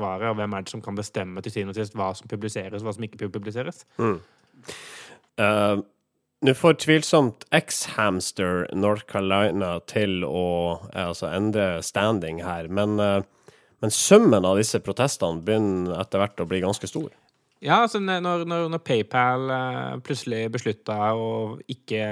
redaktøransvaret, 0.00 0.30
og 0.30 0.36
hvem 0.36 0.52
er 0.52 0.64
det 0.64 0.70
som 0.70 0.82
kan 0.82 0.96
bestemme 0.96 1.42
til 1.42 1.52
syvende 1.52 1.74
og 1.74 1.78
sist 1.78 1.96
hva 1.96 2.12
som 2.14 2.28
publiseres, 2.28 2.82
og 2.82 2.88
hva 2.88 2.94
som 2.96 3.04
ikke 3.06 3.30
publiseres? 3.30 3.86
Eh, 5.38 5.80
Nå 6.40 6.54
får 6.56 6.78
tvilsomt 6.80 7.44
X-Hamster 7.52 8.66
North 8.72 9.04
Carolina 9.06 9.78
til 9.86 10.24
å 10.24 10.80
eh, 10.94 11.10
altså 11.10 11.28
endre 11.28 11.82
standing 11.82 12.42
her, 12.42 12.68
men, 12.68 12.98
eh, 13.00 13.22
men 13.80 13.90
summen 13.90 14.44
av 14.44 14.56
disse 14.56 14.80
protestene 14.80 15.44
begynner 15.44 16.00
etter 16.00 16.22
hvert 16.22 16.40
å 16.40 16.48
bli 16.48 16.62
ganske 16.64 16.88
stor. 16.88 17.10
Ja, 17.60 17.82
altså 17.82 18.00
når, 18.00 18.46
når, 18.48 18.70
når 18.72 18.80
PayPal 18.80 19.50
plutselig 20.00 20.46
beslutta 20.48 20.94
å 21.12 21.58
ikke, 21.68 22.06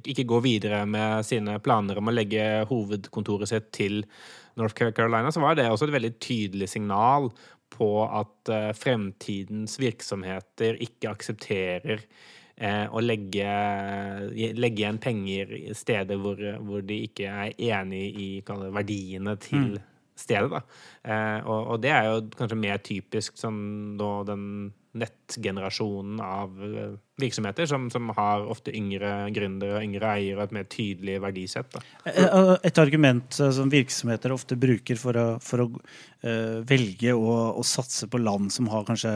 ikke 0.00 0.24
gå 0.24 0.38
videre 0.40 0.86
med 0.88 1.26
sine 1.28 1.58
planer 1.60 2.00
om 2.00 2.08
å 2.08 2.14
legge 2.14 2.64
hovedkontoret 2.70 3.50
sitt 3.50 3.68
til 3.76 3.98
North 4.58 4.76
Carolina, 4.76 5.30
så 5.32 5.42
var 5.42 5.58
det 5.58 5.68
også 5.70 5.88
et 5.88 5.94
veldig 5.96 6.14
tydelig 6.22 6.68
signal 6.74 7.30
på 7.74 7.90
at 8.06 8.52
eh, 8.52 8.72
fremtidens 8.76 9.76
virksomheter 9.80 10.80
ikke 10.84 11.12
aksepterer 11.12 12.02
eh, 12.56 12.86
å 12.88 13.02
legge, 13.04 13.52
legge 14.32 14.82
igjen 14.82 15.00
penger 15.02 15.52
i 15.58 15.76
steder 15.76 16.20
hvor, 16.22 16.40
hvor 16.64 16.84
de 16.86 17.02
ikke 17.08 17.28
er 17.28 17.54
enig 17.70 18.04
i 18.08 18.28
det, 18.40 18.72
verdiene 18.74 19.36
til 19.42 19.78
stedet. 20.18 20.50
Da. 20.50 20.62
Eh, 21.04 21.38
og, 21.46 21.74
og 21.74 21.82
det 21.84 21.94
er 21.94 22.10
jo 22.10 22.20
kanskje 22.38 22.60
mer 22.60 22.82
typisk 22.84 23.38
sånn 23.40 23.98
den 23.98 24.44
nettgenerasjonen 24.98 26.20
av 26.24 26.58
eh, 26.64 26.96
virksomheter 27.18 27.66
som, 27.66 27.88
som 27.90 28.10
har 28.16 28.44
ofte 28.50 28.72
yngre 28.76 29.10
gründere, 29.34 29.80
yngre 29.82 30.10
eiere 30.14 30.38
og 30.38 30.44
et 30.44 30.54
mer 30.54 30.66
tydelig 30.70 31.18
verdisett. 31.22 31.70
Da. 31.74 31.82
Eh, 32.10 32.52
Et 32.68 32.80
argument 32.82 33.40
eh, 33.40 33.52
som 33.54 33.72
virksomheter 33.72 34.34
ofte 34.34 34.58
bruker 34.60 35.00
for 35.00 35.18
å, 35.18 35.26
for 35.42 35.64
å 35.64 35.68
uh, 35.72 36.58
velge 36.68 37.14
å, 37.14 37.34
å 37.58 37.66
satse 37.66 38.08
på 38.10 38.20
land 38.22 38.52
som 38.54 38.70
har 38.72 38.86
kanskje 38.88 39.14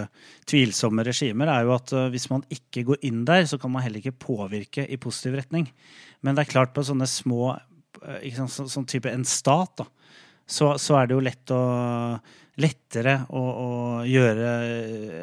tvilsomme 0.50 1.06
regimer, 1.06 1.50
er 1.52 1.66
jo 1.66 1.76
at 1.76 1.94
uh, 1.96 2.08
hvis 2.12 2.28
man 2.32 2.46
ikke 2.52 2.86
går 2.90 3.02
inn 3.08 3.24
der, 3.28 3.46
så 3.50 3.60
kan 3.62 3.74
man 3.74 3.86
heller 3.86 4.02
ikke 4.02 4.18
påvirke 4.26 4.86
i 4.86 5.00
positiv 5.00 5.38
retning. 5.38 5.70
Men 6.22 6.38
det 6.38 6.46
er 6.46 6.54
klart 6.54 6.74
på 6.74 6.86
sånne 6.86 7.08
små 7.10 7.54
uh, 7.54 8.20
sant, 8.34 8.54
så, 8.54 8.68
Sånn 8.70 8.88
type 8.90 9.10
en 9.10 9.26
stat, 9.28 9.82
da, 9.82 9.88
så, 10.46 10.74
så 10.80 10.98
er 10.98 11.08
det 11.08 11.16
jo 11.16 11.24
lett 11.24 11.54
å 11.54 11.62
lettere 12.60 13.14
å, 13.32 13.40
å 13.40 13.68
gjøre 14.04 14.48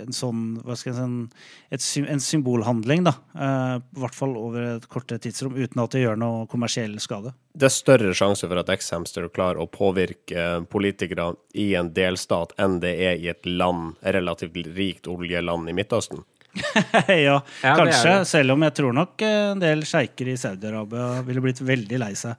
en 0.02 0.16
sånn 0.16 0.40
hva 0.66 0.74
skal 0.78 0.94
jeg 0.94 0.98
si, 0.98 1.04
en- 1.04 1.30
et, 1.70 2.10
en 2.16 2.24
symbolhandling, 2.24 3.04
da. 3.06 3.14
eh, 3.36 3.76
I 3.78 4.00
hvert 4.02 4.18
fall 4.18 4.34
over 4.40 4.66
et 4.76 4.88
kortere 4.90 5.22
tidsrom, 5.22 5.54
uten 5.54 5.84
at 5.84 5.92
det 5.94 6.02
gjør 6.06 6.18
noe 6.18 6.48
kommersiell 6.50 6.98
skade. 7.04 7.36
Det 7.54 7.68
er 7.70 7.76
større 7.76 8.16
sjanse 8.18 8.48
for 8.50 8.58
at 8.62 8.72
X-Hamster 8.74 9.30
klarer 9.30 9.62
å 9.62 9.70
påvirke 9.70 10.66
politikere 10.72 11.36
i 11.54 11.74
en 11.78 11.94
delstat 11.94 12.56
enn 12.58 12.80
det 12.82 12.96
er 12.98 13.22
i 13.22 13.30
et 13.30 13.46
land, 13.46 13.96
relativt 14.02 14.58
rikt 14.76 15.08
oljeland 15.12 15.70
i 15.70 15.74
Midtøsten. 15.78 16.26
ja, 17.08 17.36
Ja, 17.64 17.76
kanskje. 17.78 18.10
det. 18.10 18.26
Selv 18.30 18.56
om 18.56 18.64
jeg 18.66 18.74
tror 18.80 18.96
nok 18.98 19.22
eh, 19.22 19.52
en 19.54 19.62
del 19.62 19.84
sjeiker 19.88 20.32
i 20.32 20.38
Saudi-Arabia 20.40 21.22
ville 21.28 21.44
blitt 21.46 21.62
veldig 21.62 22.00
lei 22.02 22.12
seg 22.18 22.34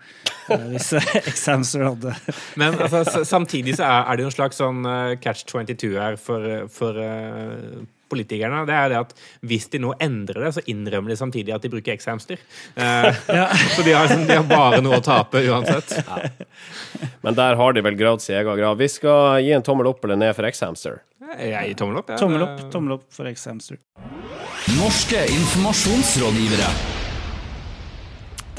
eh, 0.50 0.66
hvis 0.72 0.90
Examster 0.98 1.30
X-Hamster 1.30 1.86
hadde 1.86 2.16
Men 2.60 2.74
altså, 2.82 3.22
samtidig 3.24 3.76
så 3.78 3.86
er, 3.86 4.10
det 4.18 4.26
jo 4.26 4.32
en 4.32 4.36
slags 4.36 4.60
sånn 4.60 4.82
eh, 4.88 5.14
catch 5.22 5.46
22 5.50 5.94
her 5.96 6.18
for, 6.20 6.44
for 6.74 6.98
uh, 6.98 7.80
politikerne. 8.10 8.64
Det 8.66 8.74
er 8.74 8.88
det 8.90 8.96
at 9.04 9.12
hvis 9.46 9.68
de 9.70 9.78
nå 9.84 9.92
endrer 10.02 10.42
det, 10.48 10.48
så 10.56 10.62
innrømmer 10.72 11.12
de 11.12 11.16
samtidig 11.20 11.52
at 11.54 11.62
de 11.62 11.70
bruker 11.70 11.94
X-hamster. 11.94 12.40
Eh, 12.74 13.20
Så 13.76 13.84
de 13.86 13.92
har, 13.94 14.08
liksom- 14.08 14.26
de 14.26 14.34
har 14.40 14.48
bare 14.50 14.80
noe 14.82 14.98
å 14.98 15.04
tape 15.06 15.44
uansett. 15.46 15.94
Men 17.22 17.38
der 17.38 17.54
har 17.60 17.76
de 17.78 17.84
vel 17.86 17.94
gravd 18.00 18.24
sin 18.26 18.34
egen 18.40 18.58
grav. 18.58 18.74
Vi 18.82 18.88
skal 18.90 19.38
gi 19.46 19.52
en 19.54 19.62
tommel 19.62 19.86
opp 19.92 20.02
eller 20.04 20.18
ned 20.18 20.34
for 20.34 20.48
X-Hamster. 20.50 20.98
Jeg 21.38 21.68
gir 21.70 21.76
tommel 21.78 22.00
opp. 22.00 22.10
ja. 22.10 22.18
Tommel 22.18 22.42
opp, 22.42 22.64
tommel 22.72 22.96
opp 22.96 23.04
for 23.14 23.28
X-Hamster. 23.30 23.78
Norske 24.78 25.20
informasjonsrådgivere. 25.30 26.70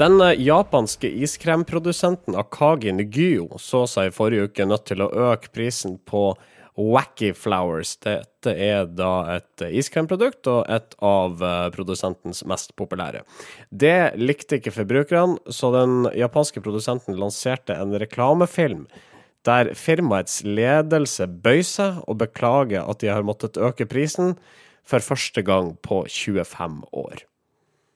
Den 0.00 0.20
eh, 0.20 0.40
japanske 0.40 1.10
iskremprodusenten 1.22 2.34
Akagi 2.38 2.94
Nugyo 2.96 3.58
så 3.60 3.84
seg 3.90 4.08
i 4.08 4.14
forrige 4.16 4.48
uke 4.48 4.66
nødt 4.66 4.88
til 4.88 5.04
å 5.04 5.10
øke 5.30 5.52
prisen 5.52 5.98
på 6.08 6.32
Wacky 6.80 7.34
Flowers. 7.36 7.98
Dette 8.00 8.54
er 8.56 8.88
da 8.88 9.36
et 9.36 9.64
iskremprodukt 9.68 10.48
og 10.48 10.64
et 10.72 10.96
av 11.04 11.44
eh, 11.44 11.68
produsentens 11.76 12.40
mest 12.48 12.72
populære. 12.80 13.20
Det 13.68 14.14
likte 14.16 14.58
ikke 14.58 14.72
forbrukerne, 14.72 15.36
så 15.52 15.70
den 15.76 16.08
japanske 16.16 16.64
produsenten 16.64 17.20
lanserte 17.20 17.76
en 17.76 17.92
reklamefilm 18.00 18.86
der 19.46 19.72
firmaets 19.74 20.42
ledelse 20.46 21.26
bøyer 21.26 21.66
seg 21.66 22.00
og 22.06 22.20
beklager 22.22 22.86
at 22.86 23.02
de 23.02 23.10
har 23.10 23.26
måttet 23.26 23.58
øke 23.58 23.88
prisen 23.90 24.36
for 24.86 25.02
første 25.02 25.42
gang 25.46 25.74
på 25.82 26.04
25 26.10 26.82
år. 26.92 27.26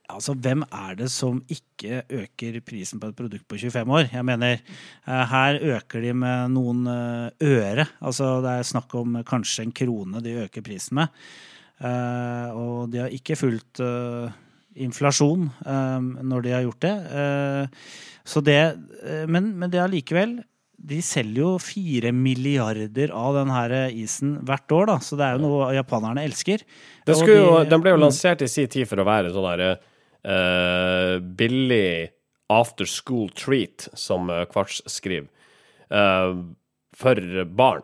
Altså, 0.07 0.37
hvem 0.39 0.63
er 0.71 0.95
det 1.01 1.09
som 1.11 1.41
ikke 1.51 2.05
øker 2.07 2.61
prisen 2.63 3.01
på 3.03 3.11
et 3.11 3.17
produkt 3.19 3.47
på 3.51 3.59
25 3.59 3.91
år? 3.91 4.07
Jeg 4.13 4.25
mener, 4.25 4.61
eh, 5.07 5.25
her 5.33 5.59
øker 5.77 6.01
de 6.01 6.13
med 6.15 6.55
noen 6.55 6.87
eh, 6.87 7.31
øre. 7.43 7.87
Altså, 8.01 8.41
det 8.45 8.53
er 8.53 8.63
snakk 8.71 8.95
om 8.95 9.19
kanskje 9.27 9.67
en 9.67 9.75
krone 9.75 10.23
de 10.23 10.37
øker 10.47 10.63
prisen 10.63 11.01
med. 11.01 11.09
Eh, 11.83 12.55
og 12.55 12.93
de 12.93 13.03
har 13.03 13.11
ikke 13.11 13.37
fulgt 13.37 13.83
inflasjon 14.77 15.49
når 15.65 16.43
de 16.45 16.51
har 16.53 16.63
gjort 16.67 16.85
det. 16.85 17.69
Så 18.29 18.43
det 18.45 18.77
men, 19.29 19.55
men 19.57 19.71
det 19.73 19.81
allikevel 19.81 20.35
de 20.77 20.99
selger 21.03 21.41
jo 21.41 21.53
fire 21.63 22.13
milliarder 22.15 23.13
av 23.15 23.35
den 23.39 23.53
isen 23.97 24.37
hvert 24.47 24.73
år, 24.73 24.87
da. 24.93 24.99
Så 25.03 25.17
det 25.19 25.25
er 25.27 25.39
jo 25.39 25.45
noe 25.47 25.71
japanerne 25.75 26.25
elsker. 26.27 26.63
Og 27.09 27.31
jo, 27.31 27.65
den 27.65 27.83
ble 27.83 27.95
jo 27.95 27.97
Mm. 27.97 28.05
lansert 28.07 28.43
i 28.43 28.49
sin 28.49 28.69
tid 28.69 28.89
for 28.89 29.01
å 29.01 29.07
være 29.07 29.33
sånn 29.33 29.49
derre 29.49 29.71
uh, 30.27 31.19
billig 31.19 32.11
after 32.49 32.87
school 32.87 33.29
treat, 33.31 33.89
som 33.95 34.31
eh, 34.31 34.45
Kvarts 34.47 34.83
skriver, 34.87 35.27
uh, 35.91 36.45
for 36.95 37.45
barn. 37.45 37.83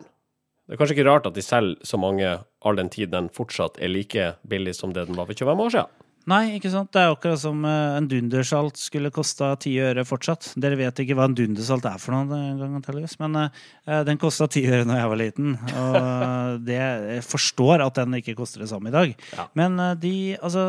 Det 0.63 0.75
er 0.75 0.79
kanskje 0.79 0.95
ikke 0.95 1.09
rart 1.09 1.27
at 1.27 1.35
de 1.35 1.43
selger 1.43 1.75
så 1.83 1.99
mange 1.99 2.29
all 2.63 2.79
den 2.79 2.89
tid 2.89 3.11
den 3.11 3.27
fortsatt 3.27 3.75
er 3.83 3.91
like 3.91 4.29
billig 4.47 4.75
som 4.77 4.93
det 4.95 5.09
den 5.09 5.19
var 5.19 5.27
for 5.27 5.35
25 5.35 5.65
år 5.65 5.73
siden. 5.75 6.02
Nei, 6.29 6.55
ikke 6.55 6.71
sant. 6.71 6.87
Det 6.95 7.01
er 7.01 7.11
akkurat 7.11 7.39
som 7.41 7.65
eh, 7.67 7.97
en 7.97 8.07
dundersalt 8.07 8.79
skulle 8.79 9.11
kosta 9.13 9.51
ti 9.59 9.73
øre 9.83 10.05
fortsatt. 10.07 10.53
Dere 10.61 10.77
vet 10.79 11.01
ikke 11.03 11.17
hva 11.19 11.27
en 11.27 11.35
dundersalt 11.35 11.87
er 11.89 11.99
for 11.99 12.15
noe, 12.15 12.39
gang, 12.59 12.77
antageligvis. 12.79 13.17
Men 13.19 13.35
eh, 13.41 14.03
den 14.07 14.19
kosta 14.21 14.47
ti 14.51 14.63
øre 14.69 14.87
når 14.87 15.01
jeg 15.01 15.11
var 15.11 15.19
liten. 15.19 15.55
Og 15.67 15.97
eh, 15.99 16.53
det, 16.69 16.79
jeg 17.17 17.25
forstår 17.27 17.83
at 17.83 17.99
den 17.99 18.19
ikke 18.21 18.37
koster 18.39 18.63
det 18.63 18.69
samme 18.71 18.91
i 18.91 18.95
dag. 18.95 19.15
Ja. 19.35 19.47
Men 19.59 19.75
de, 19.99 20.13
altså 20.39 20.63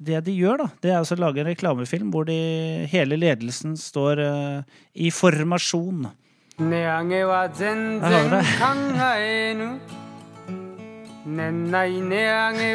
det 0.00 0.22
de 0.24 0.32
gjør, 0.38 0.62
da, 0.62 0.68
det 0.80 0.92
er 0.92 1.00
altså 1.00 1.18
å 1.18 1.24
lage 1.26 1.42
en 1.42 1.50
reklamefilm 1.50 2.12
hvor 2.14 2.28
de, 2.30 2.38
hele 2.92 3.18
ledelsen 3.20 3.74
står 3.76 4.22
i 4.94 5.10
formasjon. 5.12 6.06
Der 8.04 8.14
har 8.14 8.30
det. 8.38 10.09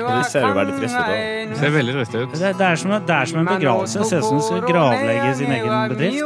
Og 0.06 0.12
de 0.12 0.28
ser 0.30 0.46
jo 0.46 0.54
veldig 0.56 0.76
triste 0.80 1.02
ut. 1.02 1.10
Det 1.52 1.60
Ser 1.60 1.74
veldig 1.76 1.96
triste 1.98 2.22
ut. 2.22 2.36
Det, 2.36 2.52
det, 2.60 2.68
er 2.68 2.82
som, 2.82 2.94
det 3.08 3.16
er 3.16 3.32
som 3.32 3.42
en 3.42 3.50
begravelse. 3.50 4.00
Det 4.00 4.08
ser 4.12 4.24
ut 4.24 4.28
som 4.30 4.38
de 4.40 4.46
skal 4.50 4.62
gravlegge 4.70 5.34
sin 5.42 5.56
egen 5.58 5.74
bedrift. 5.94 6.20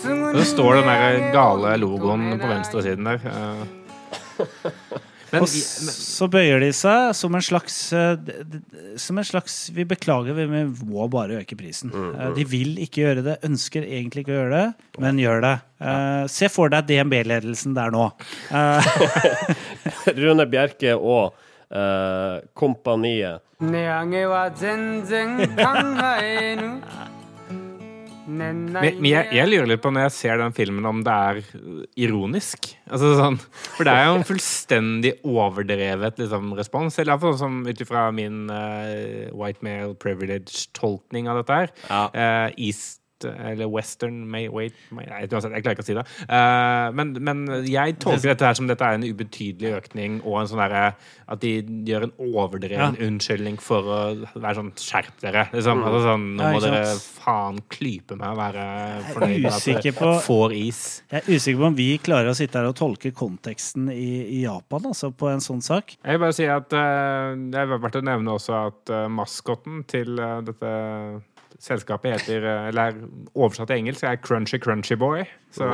Så 0.40 0.44
står 0.54 0.80
den 0.80 0.90
der 0.90 1.30
gale 1.34 1.76
logoen 1.82 2.32
på 2.40 2.50
venstre 2.50 2.82
siden 2.86 3.04
der. 3.10 3.18
Men, 5.32 5.42
Og 5.44 5.48
så 5.50 6.26
bøyer 6.30 6.58
de 6.64 6.70
seg 6.74 7.12
som 7.14 7.34
en 7.38 7.42
slags 7.44 7.74
eh, 7.94 8.16
Som 8.98 9.18
en 9.20 9.24
slags 9.28 9.68
Vi 9.76 9.84
beklager, 9.86 10.34
vi 10.34 10.46
må 10.90 11.06
bare 11.12 11.38
øke 11.42 11.54
prisen. 11.58 11.92
Eh, 11.94 12.32
De 12.34 12.44
vil 12.50 12.74
ikke 12.82 13.04
gjøre 13.04 13.22
det, 13.26 13.36
ønsker 13.46 13.82
egentlig 13.86 14.24
ikke 14.24 14.34
å 14.34 14.38
gjøre 14.40 14.56
det, 14.56 14.68
men 15.04 15.20
gjør 15.22 15.38
det. 15.46 15.54
Eh, 15.80 16.24
Se 16.32 16.48
for 16.50 16.68
deg 16.72 16.88
DNB-ledelsen 16.90 17.76
der 17.78 17.90
nå. 17.94 18.08
Eh, 18.50 18.82
Rune 20.20 20.46
Bjerke 20.50 20.92
og 20.98 21.34
eh, 21.70 22.36
kompaniet 22.58 23.38
men, 28.38 28.62
nei, 28.74 28.92
men 28.96 29.08
jeg, 29.10 29.28
jeg 29.36 29.50
lurer 29.50 29.68
litt 29.72 29.82
på 29.82 29.92
når 29.92 30.06
jeg 30.06 30.14
ser 30.16 30.40
den 30.40 30.54
filmen, 30.56 30.86
om 30.88 31.02
det 31.06 31.14
er 31.14 31.40
ironisk. 32.06 32.70
Altså, 32.90 33.12
sånn, 33.18 33.38
for 33.76 33.88
det 33.88 33.94
er 33.96 34.08
jo 34.08 34.16
en 34.18 34.26
fullstendig 34.28 35.14
overdrevet 35.26 36.20
liksom, 36.22 36.54
respons. 36.58 36.98
Eller 36.98 37.14
iallfall 37.14 37.38
sånn 37.40 37.60
ut 37.66 37.84
ifra 37.84 38.06
min 38.14 38.46
uh, 38.52 39.30
white 39.36 39.64
male 39.66 39.94
privilege-tolkning 40.00 41.30
av 41.30 41.42
dette 41.42 41.60
her. 41.62 41.74
Ja. 41.88 42.02
Uh, 42.14 42.48
eller 43.28 43.70
Western 43.70 44.22
may, 44.30 44.48
wait, 44.48 44.76
may, 44.94 45.06
nei, 45.10 45.22
Jeg 45.26 45.30
klarer 45.30 45.74
ikke 45.74 45.84
å 45.84 45.88
si 45.88 45.96
det. 45.98 46.06
Uh, 46.24 46.90
men, 46.96 47.14
men 47.20 47.44
jeg 47.68 47.98
tolker 48.02 48.32
dette 48.32 48.48
her 48.48 48.58
som 48.58 48.68
dette 48.70 48.86
er 48.86 48.98
en 48.98 49.06
ubetydelig 49.06 49.74
økning, 49.80 50.20
og 50.24 50.42
en 50.42 50.50
sånn 50.50 50.62
derre 50.62 50.84
at 51.30 51.42
de 51.42 51.52
gjør 51.86 52.08
en 52.08 52.14
overdreven 52.30 52.98
unnskyldning 53.06 53.60
for 53.62 53.86
å 53.86 54.00
være 54.34 54.56
sånn 54.58 54.72
Skjerp 54.80 55.20
dere! 55.22 55.46
Liksom. 55.52 55.82
Altså, 55.86 56.00
sånn, 56.06 56.26
nå 56.38 56.52
må 56.54 56.62
dere 56.64 56.82
faen 56.96 57.60
klype 57.70 58.16
meg 58.18 58.32
og 58.32 58.40
være 58.40 58.64
fornøyd 59.12 59.44
med 59.44 59.50
at 59.52 59.68
dere 59.68 60.14
får 60.24 60.56
is. 60.56 60.80
Jeg 61.10 61.22
er 61.22 61.28
usikker 61.30 61.60
på 61.60 61.68
om 61.68 61.78
vi 61.78 61.88
klarer 62.02 62.32
å 62.32 62.36
sitte 62.36 62.60
her 62.60 62.70
og 62.70 62.76
tolke 62.78 63.12
konteksten 63.16 63.90
i, 63.92 64.40
i 64.40 64.42
Japan 64.44 64.90
altså, 64.90 65.12
på 65.14 65.30
en 65.30 65.44
sånn 65.44 65.62
sak. 65.64 65.94
Jeg 66.00 66.16
vil 66.16 66.24
bare 66.24 66.36
si 66.36 66.48
at 66.50 66.74
uh, 66.74 67.36
Det 67.50 67.60
er 67.60 67.70
verdt 67.76 68.00
å 68.00 68.04
nevne 68.06 68.34
også 68.36 68.56
at 68.58 68.92
uh, 68.94 69.06
maskotten 69.12 69.84
til 69.90 70.18
eh, 70.20 70.38
dette 70.46 70.70
selskapet 71.58 72.14
heter 72.18 72.46
eh, 72.46 72.68
Eller 72.70 72.92
er 72.92 73.02
oversatt 73.34 73.70
til 73.70 73.80
engelsk 73.80 74.06
er 74.06 74.20
Crunchy 74.22 74.60
Crunchy 74.62 74.96
Boy. 75.00 75.26
Så 75.54 75.66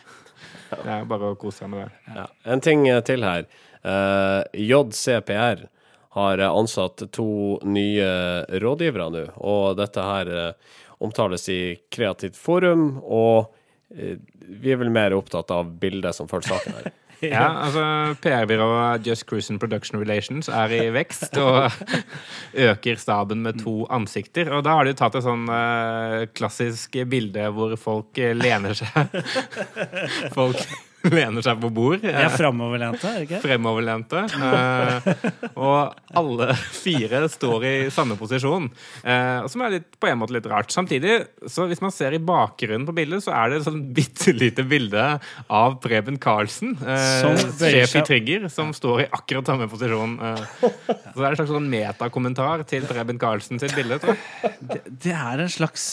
det 0.82 0.92
er 0.98 1.08
bare 1.08 1.32
å 1.32 1.38
kose 1.38 1.62
seg 1.62 1.72
med 1.72 1.84
det. 1.86 2.18
Ja. 2.18 2.26
En 2.52 2.64
ting 2.64 2.88
eh, 2.90 3.02
til 3.06 3.26
her. 3.26 3.46
Uh, 3.86 4.42
JCPR 4.50 5.68
har 6.16 6.38
eh, 6.38 6.52
ansatt 6.52 7.02
to 7.12 7.58
nye 7.68 8.08
rådgivere 8.48 9.10
nå, 9.12 9.24
og 9.36 9.76
dette 9.76 10.00
her 10.00 10.30
eh, 10.32 10.76
omtales 11.04 11.44
i 11.52 11.60
Kreativt 11.92 12.38
forum, 12.40 12.86
og 13.04 13.52
eh, 13.92 14.16
vi 14.46 14.72
er 14.72 14.80
vel 14.80 14.92
mer 14.94 15.12
opptatt 15.16 15.52
av 15.52 15.74
bildet 15.82 16.16
som 16.16 16.30
følger 16.30 16.54
saken 16.54 16.78
her. 16.78 16.88
Ja, 17.26 17.46
altså 17.64 17.82
PR-byrået 18.22 19.06
Just 19.06 19.26
Cruise 19.28 19.58
Production 19.58 20.00
Relations 20.00 20.48
er 20.52 20.72
i 20.74 20.82
vekst 20.94 21.36
og 21.40 21.70
øker 22.68 23.00
staben 23.00 23.42
med 23.42 23.62
to 23.62 23.86
ansikter. 23.90 24.50
Og 24.52 24.64
da 24.66 24.76
har 24.76 24.88
de 24.88 24.96
tatt 24.96 25.16
et 25.16 25.24
sånn 25.24 25.46
eh, 25.48 26.26
klassisk 26.36 26.98
bilde 27.08 27.48
hvor 27.56 27.76
folk 27.80 28.20
eh, 28.20 28.34
lener 28.36 28.76
seg 28.76 29.16
Folk 30.36 30.60
lener 31.18 31.44
seg 31.44 31.60
på 31.62 31.70
bord. 31.74 32.02
De 32.02 32.12
er 32.12 32.32
framoverlente, 32.32 33.06
er 33.08 33.20
det 33.20 33.26
ikke? 33.28 33.40
fremoverlente. 33.44 34.22
Eh, 34.46 35.08
og 35.54 35.96
alle 36.16 36.48
fire 36.56 37.24
står 37.30 37.66
i 37.66 37.74
samme 37.94 38.16
posisjon, 38.18 38.68
eh, 39.02 39.46
som 39.50 39.64
er 39.66 39.76
litt, 39.76 39.88
på 40.00 40.10
en 40.10 40.20
måte 40.20 40.36
litt 40.36 40.48
rart. 40.50 40.72
Samtidig, 40.74 41.18
så 41.50 41.68
hvis 41.70 41.82
man 41.84 41.94
ser 41.94 42.16
i 42.16 42.22
bakgrunnen 42.22 42.86
på 42.88 42.94
bildet, 42.96 43.24
så 43.24 43.34
er 43.36 43.52
det 43.52 43.60
et 43.60 43.68
sånn 43.68 43.82
bitte 43.96 44.34
lite 44.36 44.66
bilde 44.68 45.06
av 45.52 45.78
Preben 45.84 46.18
Karlsen, 46.22 46.76
eh, 46.82 47.42
sjef 47.60 47.96
i 48.00 48.04
Trigger, 48.06 48.48
som 48.52 48.72
står 48.76 49.06
i 49.06 49.08
akkurat 49.10 49.52
samme 49.52 49.68
posisjon. 49.70 50.16
Så 51.16 51.22
det 51.22 51.24
er 51.24 51.32
en 51.32 51.38
slags 51.38 51.50
sånn 51.50 51.68
metakommentar 51.70 52.62
til 52.68 52.84
Preben 52.88 53.18
Karlsen 53.20 53.60
sitt 53.60 53.72
bilde, 53.76 53.96
tror 54.02 54.14
jeg. 54.14 54.52
Det, 54.60 54.80
det 55.06 55.12
er 55.16 55.40
en 55.42 55.50
slags 55.50 55.84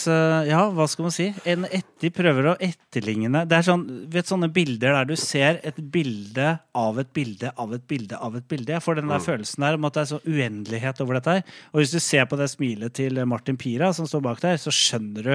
Ja, 0.47 0.65
hva 0.73 0.85
skal 0.89 1.07
man 1.07 1.13
si? 1.15 1.29
En 1.49 1.65
etter, 1.69 2.11
prøver 2.13 2.49
å 2.51 2.55
etterligne 2.61 3.43
Det 3.47 3.57
er 3.57 3.65
sånn, 3.65 3.85
vet 4.11 4.29
sånne 4.29 4.49
bilder 4.53 4.97
der 4.97 5.02
du 5.09 5.15
ser 5.19 5.59
et 5.63 5.77
bilde 5.91 6.59
av 6.75 6.99
et 7.01 7.09
bilde 7.13 7.51
av 7.57 7.73
et 7.75 7.83
bilde 7.87 8.17
av 8.19 8.35
et 8.39 8.45
bilde. 8.49 8.73
Jeg 8.75 8.81
får 8.85 8.95
den 9.01 9.07
der 9.11 9.19
Mm. 9.19 9.25
følelsen 9.25 9.59
der 9.65 9.73
om 9.79 9.85
at 9.85 9.93
det 9.93 10.01
er 10.01 10.09
så 10.13 10.19
uendelighet 10.25 11.01
over 11.01 11.13
dette 11.19 11.31
her. 11.37 11.43
Og 11.73 11.81
hvis 11.81 11.91
du 11.91 11.99
ser 11.99 12.25
på 12.25 12.37
det 12.39 12.49
smilet 12.51 12.93
til 12.93 13.19
Martin 13.25 13.57
Pira 13.57 13.91
som 13.93 14.05
står 14.07 14.21
bak 14.21 14.39
der, 14.41 14.57
så 14.57 14.71
skjønner 14.73 15.23
du 15.23 15.33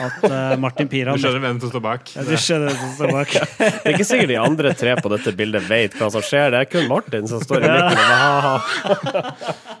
at 0.00 0.24
uh, 0.24 0.56
Martin 0.64 0.88
Pira 0.88 1.12
Du 1.12 1.20
skjønner 1.22 1.40
hvem 1.44 1.60
som 1.60 1.70
står 1.74 1.84
bak. 1.84 2.14
Ja, 2.16 2.22
du 2.24 2.34
skjønner 2.36 2.72
hvem 2.72 2.80
som 2.82 2.94
står 2.98 3.12
bak. 3.12 3.34
Det 3.58 3.72
er 3.84 3.94
ikke 3.96 4.08
sikkert 4.08 4.32
de 4.34 4.40
andre 4.40 4.74
tre 4.74 4.96
på 5.00 5.12
dette 5.16 5.36
bildet 5.36 5.68
vet 5.68 5.94
hva 6.00 6.10
som 6.10 6.22
skjer. 6.24 6.50
Det 6.54 6.60
er 6.64 6.70
kun 6.72 6.88
Martin 6.88 7.28
som 7.28 7.40
står 7.44 7.64
i 7.64 7.72
midten. 7.72 7.98
Ja. 7.98 8.60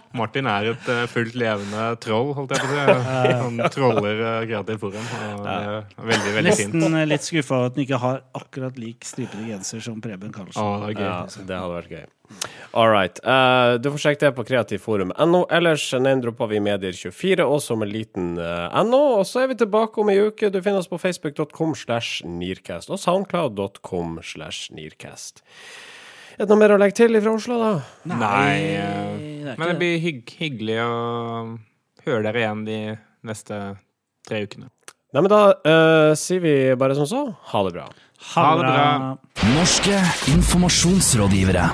Martin 0.14 0.46
er 0.46 0.70
et 0.72 0.88
eh, 0.92 1.04
fullt 1.10 1.36
levende 1.38 1.84
troll, 2.02 2.32
holdt 2.36 2.54
jeg 2.54 2.62
på 2.62 2.70
å 2.70 2.74
si. 2.74 3.04
Han 3.44 3.62
troller 3.74 4.20
uh, 4.22 4.40
Kreativ 4.46 4.82
Forum. 4.82 5.06
Og 5.40 5.48
er 5.50 5.70
veldig, 5.98 6.34
veldig 6.38 6.56
fint. 6.58 6.74
Nesten 6.76 6.98
eh, 7.00 7.06
litt 7.10 7.26
skuffa 7.26 7.56
over 7.58 7.72
at 7.72 7.78
han 7.78 7.84
ikke 7.86 8.02
har 8.02 8.20
akkurat 8.38 8.78
lik 8.80 9.06
stripete 9.06 9.46
genser 9.48 9.82
som 9.84 10.02
Preben 10.04 10.34
Karlsen. 10.34 10.60
Å, 10.62 10.84
det 10.84 10.94
gøy. 10.94 11.06
Ja, 11.08 11.16
det 11.26 11.58
hadde 11.58 11.78
vært 11.80 11.96
gøy. 11.96 12.04
All 12.72 12.90
right. 12.90 13.18
Uh, 13.26 13.76
du 13.82 13.90
får 13.94 14.04
sjekke 14.04 14.22
det 14.24 14.32
på 14.36 14.44
kreativforum.no. 14.48 15.40
Ellers 15.54 15.86
name-dropper 15.92 16.50
vi 16.54 16.60
Medier24 16.64 17.46
også 17.46 17.78
med 17.80 17.90
liten 17.92 18.34
uh, 18.38 18.70
NO. 18.86 19.02
Og 19.18 19.26
så 19.28 19.44
er 19.44 19.50
vi 19.52 19.58
tilbake 19.60 20.00
om 20.02 20.12
ei 20.12 20.20
uke. 20.24 20.50
Du 20.50 20.60
finner 20.60 20.82
oss 20.82 20.90
på 20.90 21.00
facebook.com 21.02 21.74
slash 21.78 22.22
nearcast 22.26 22.92
og 22.94 23.02
soundcloud.com 23.02 24.20
slash 24.22 24.70
nearcast. 24.74 25.44
Er 26.34 26.42
det 26.42 26.50
noe 26.50 26.58
mer 26.58 26.74
å 26.74 26.78
legge 26.82 26.96
til 26.98 27.14
fra 27.22 27.32
Oslo, 27.36 27.58
da? 27.60 27.72
Nei, 28.10 28.58
det 28.58 28.80
er 28.82 29.54
ikke 29.54 29.58
men 29.60 29.70
det 29.70 29.76
blir 29.78 30.00
hygg 30.02 30.32
hyggelig 30.40 30.78
å 30.82 30.94
høre 32.08 32.22
dere 32.26 32.42
igjen 32.42 32.64
de 32.66 32.78
neste 33.30 33.60
tre 34.26 34.42
ukene. 34.42 34.66
Nei, 35.14 35.22
men 35.22 35.30
da 35.30 35.42
uh, 35.54 36.10
sier 36.18 36.42
vi 36.42 36.54
bare 36.80 36.98
som 36.98 37.06
så. 37.06 37.22
Ha 37.52 37.64
det 37.68 37.76
bra. 37.76 37.86
Ha 38.34 38.46
Ha 38.48 38.54
det 38.58 38.66
det 38.66 38.74
bra. 38.74 38.84
bra. 38.98 39.50
Norske 39.54 40.00
informasjonsrådgivere. 40.34 41.68